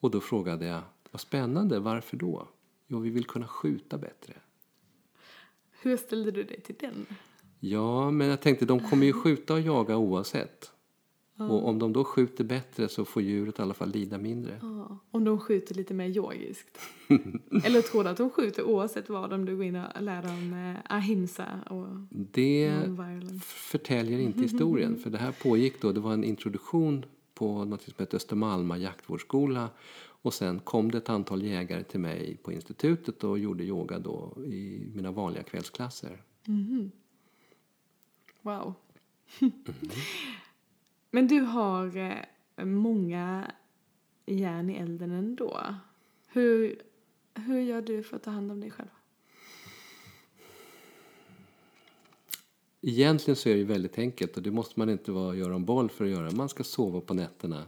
[0.00, 2.48] Och då frågade jag, vad spännande, varför då?
[2.86, 4.34] Jo, vi vill kunna skjuta bättre.
[5.82, 7.06] Hur ställde du dig till den?
[7.70, 10.70] Ja, men jag tänkte de kommer ju skjuta och jaga oavsett.
[11.38, 14.58] Och om de då skjuter bättre så får djuret i alla fall lida mindre.
[14.62, 16.78] Ja, om de skjuter lite mer yogiskt.
[17.64, 20.52] Eller tror du att de skjuter oavsett vad om du går in och lär dem
[20.52, 22.72] eh, ahimsa och Det
[23.44, 24.96] förtäljer inte historien.
[25.02, 27.04] För det här pågick då, det var en introduktion
[27.34, 29.68] på något som heter Östermalma jaktvårdsskola.
[30.22, 34.36] Och sen kom det ett antal jägare till mig på institutet och gjorde yoga då
[34.44, 36.22] i mina vanliga kvällsklasser.
[38.44, 38.74] Wow.
[41.10, 43.50] Men du har eh, många
[44.26, 45.74] järn i elden ändå.
[46.26, 46.82] Hur,
[47.34, 48.88] hur gör du för att ta hand om dig själv?
[52.80, 56.04] Egentligen så är det väldigt enkelt och det måste man inte vara Göran Boll för
[56.04, 56.30] att göra.
[56.30, 57.64] Man ska sova på nätterna.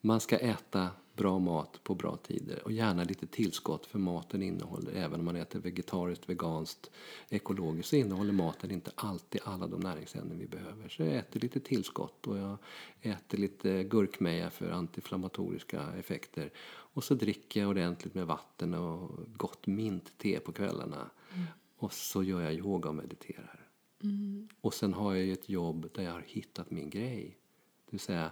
[0.00, 0.88] Man ska äta
[1.18, 5.36] bra mat på bra tider och gärna lite tillskott för maten innehåller, även om man
[5.36, 6.90] äter vegetariskt, veganskt,
[7.28, 10.88] ekologiskt, så innehåller maten inte alltid alla de näringsämnen vi behöver.
[10.88, 12.56] Så jag äter lite tillskott och jag
[13.00, 16.50] äter lite gurkmeja för antiinflammatoriska effekter.
[16.94, 21.10] Och så dricker jag ordentligt med vatten och gott mintte på kvällarna.
[21.78, 23.68] Och så gör jag yoga och mediterar.
[24.60, 27.38] Och sen har jag ett jobb där jag har hittat min grej.
[27.84, 28.30] Det vill säga,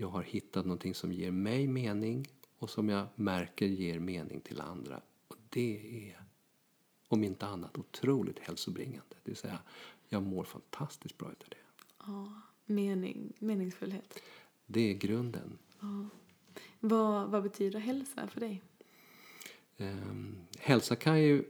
[0.00, 2.26] jag har hittat någonting som ger mig mening
[2.58, 5.00] och som jag märker ger mening till andra.
[5.28, 6.24] Och det är,
[7.08, 9.16] om inte annat, otroligt hälsobringande.
[9.22, 9.58] Det vill säga,
[10.08, 11.56] jag mår fantastiskt bra utav det.
[11.98, 14.22] Ja, mening, meningsfullhet.
[14.66, 15.58] Det är grunden.
[16.80, 18.62] Vad, vad betyder hälsa för dig?
[19.76, 21.44] Ehm, hälsa kan ju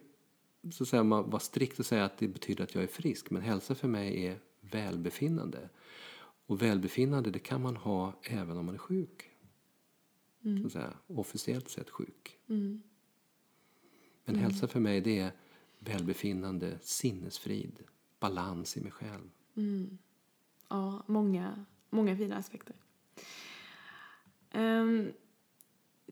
[0.71, 3.31] så att säga, man vara strikt och säga att det betyder att jag är frisk.
[3.31, 5.69] Men hälsa för mig är välbefinnande.
[6.51, 9.31] Och välbefinnande det kan man ha även om man är sjuk.
[10.61, 12.39] Så att säga, officiellt sett sjuk.
[14.25, 15.33] Men hälsa för mig det är
[15.79, 17.79] välbefinnande, sinnesfrid,
[18.21, 19.31] balans i mig själv.
[20.69, 22.77] Ja, många, många fina aspekter.
[24.55, 25.13] Um,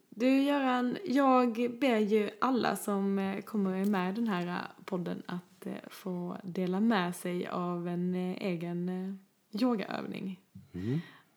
[0.09, 5.23] du Göran, jag ber ju alla som eh, kommer med i den här eh, podden
[5.27, 9.19] att eh, få dela med sig av en egen
[9.53, 10.41] yogaövning.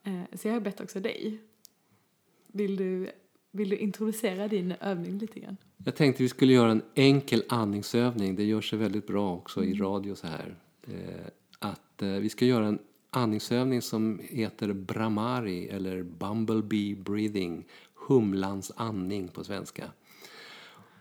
[0.03, 1.41] Eh, Så jag har bett också dig.
[2.47, 3.11] Vill du,
[3.51, 5.57] vill du introducera din övning lite grann?
[5.85, 8.35] Jag tänkte vi skulle göra en enkel andningsövning.
[8.35, 10.55] Det gör sig väldigt bra också i radio så här.
[10.87, 11.25] Eh,
[11.59, 17.65] att eh, vi ska göra en andningsövning som heter Brahmari eller Bumblebee breathing.
[18.07, 19.91] Humlans andning på svenska.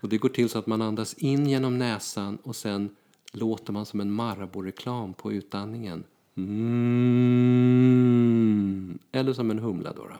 [0.00, 2.96] Och det går till så att man andas in genom näsan och sen
[3.32, 6.04] låter man som en Marabou-reklam på utandningen.
[7.30, 8.99] Mm.
[9.12, 10.03] Eller som en humla då.
[10.03, 10.14] då.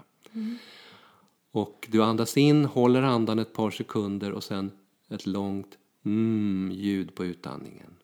[1.53, 4.71] Och du andas in, håller andan ett par sekunder och sen
[5.09, 7.95] ett långt mm ljud på utandningen.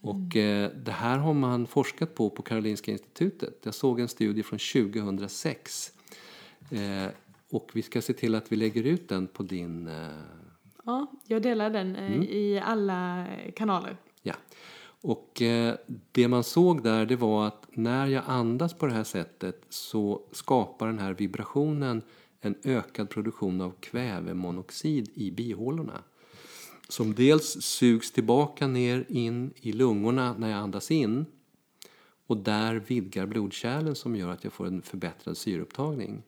[0.00, 3.58] Och eh, det här har man forskat på på Karolinska institutet.
[3.62, 5.92] Jag såg en studie från 2006.
[6.70, 7.06] Eh,
[7.50, 9.86] och vi ska se till att vi lägger ut den på din...
[9.86, 10.08] Eh,
[10.86, 13.26] Ja, jag delar den eh, i alla
[13.56, 13.96] kanaler.
[14.22, 14.34] ja.
[15.06, 15.74] Och eh,
[16.12, 20.22] det man såg där det var att när jag andas på det här sättet så
[20.32, 22.02] skapar den här vibrationen
[22.40, 26.02] en ökad produktion av kvävemonoxid i bihålorna.
[26.88, 31.26] Som dels sugs tillbaka ner in i lungorna när jag andas in
[32.26, 36.22] och där vidgar blodkärlen som gör att jag får en förbättrad syreupptagning.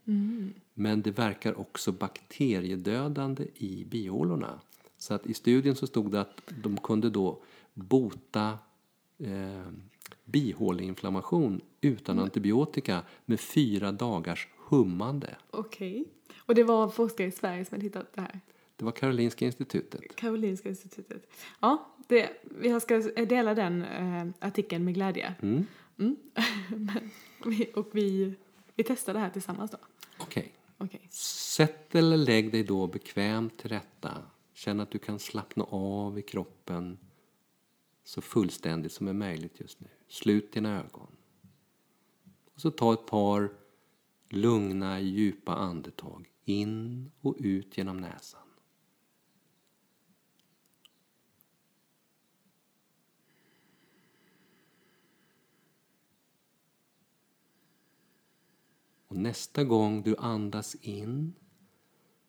[0.75, 4.61] Men det verkar också bakteriedödande i bihålorna.
[4.99, 7.43] Så att i studien så stod det att de kunde då
[7.75, 8.59] bota
[9.19, 9.73] eh,
[10.25, 15.37] bihåleinflammation utan antibiotika med fyra dagars hummande.
[15.51, 16.05] Okej.
[16.37, 18.41] Och det var forskare i Sverige som hade hittat det här?
[18.77, 20.17] Det var Karolinska institutet.
[20.17, 21.31] Karolinska institutet.
[21.61, 25.35] Ja, det, vi ska dela den eh, artikeln med glädje.
[25.43, 25.67] Mm.
[25.99, 26.17] Mm.
[27.75, 28.35] Och vi,
[28.75, 29.79] vi testar det här tillsammans då.
[30.19, 30.53] Okej.
[30.79, 31.09] Okej.
[31.11, 34.11] Sätt eller lägg dig då bekvämt till rätta.
[34.55, 36.99] Känn att du kan slappna av i kroppen
[38.07, 39.89] så fullständigt som är möjligt just nu.
[40.09, 41.17] Slut dina ögon.
[42.55, 43.53] Och så ta ett par
[44.29, 48.41] lugna, djupa andetag in och ut genom näsan.
[59.09, 61.35] Och nästa gång du andas in,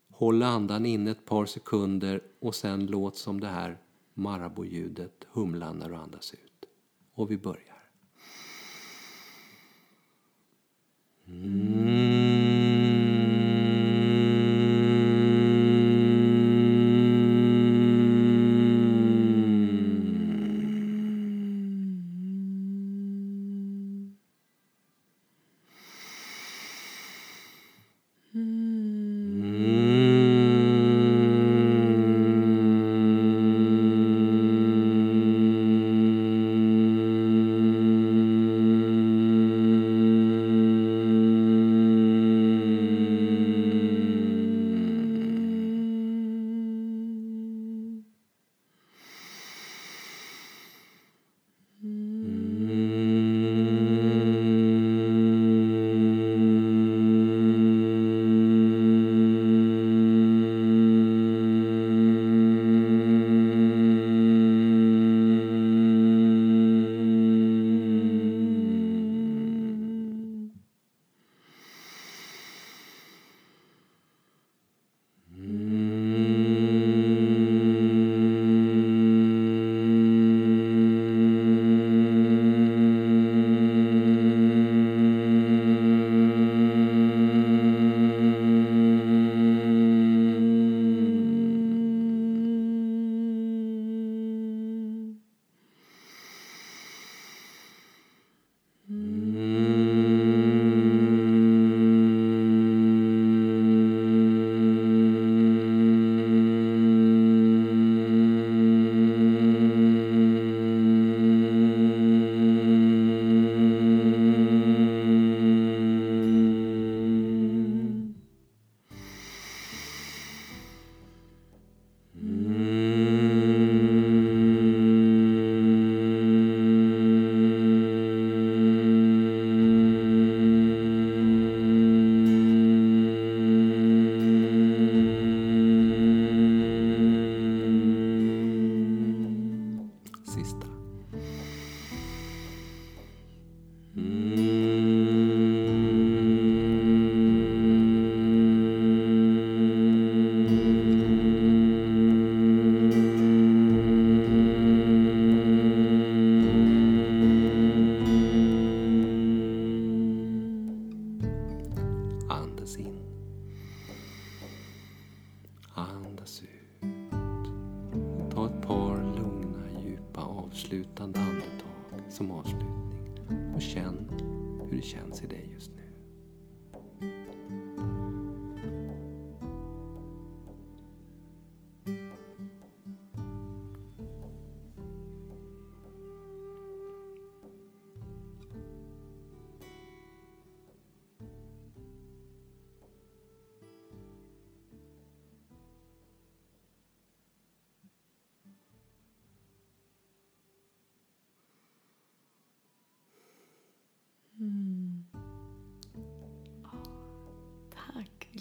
[0.09, 3.77] håll andan inne ett par sekunder och sen låt som det här
[4.17, 6.65] Marabou-ljudet humla när du andas ut.
[7.13, 7.83] Och vi börjar.
[11.27, 12.36] Mm.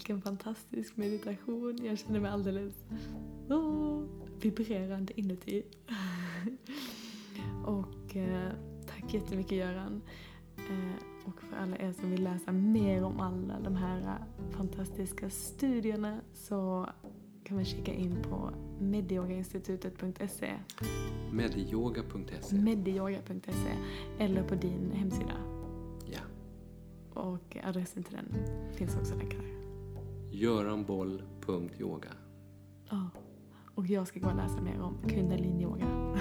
[0.06, 1.78] Vilken fantastisk meditation.
[1.82, 2.74] Jag känner mig alldeles
[3.48, 4.04] oh,
[4.40, 5.62] vibrerande inuti.
[7.64, 8.52] och eh,
[8.86, 10.02] tack jättemycket Göran.
[10.56, 16.20] Eh, och för alla er som vill läsa mer om alla de här fantastiska studierna
[16.34, 16.88] så
[17.44, 18.50] kan man kika in på
[18.80, 20.54] medyogainstitutet.se
[21.32, 23.72] Medyoga.se medyoga.se
[24.18, 25.34] eller på din hemsida.
[26.06, 26.20] Ja.
[27.22, 28.34] Och adressen till den
[28.76, 29.55] finns också länkar.
[30.38, 32.08] Göranboll.yoga
[32.90, 33.10] Ja.
[33.74, 35.86] Och jag ska gå och läsa mer om kundaliniyoga.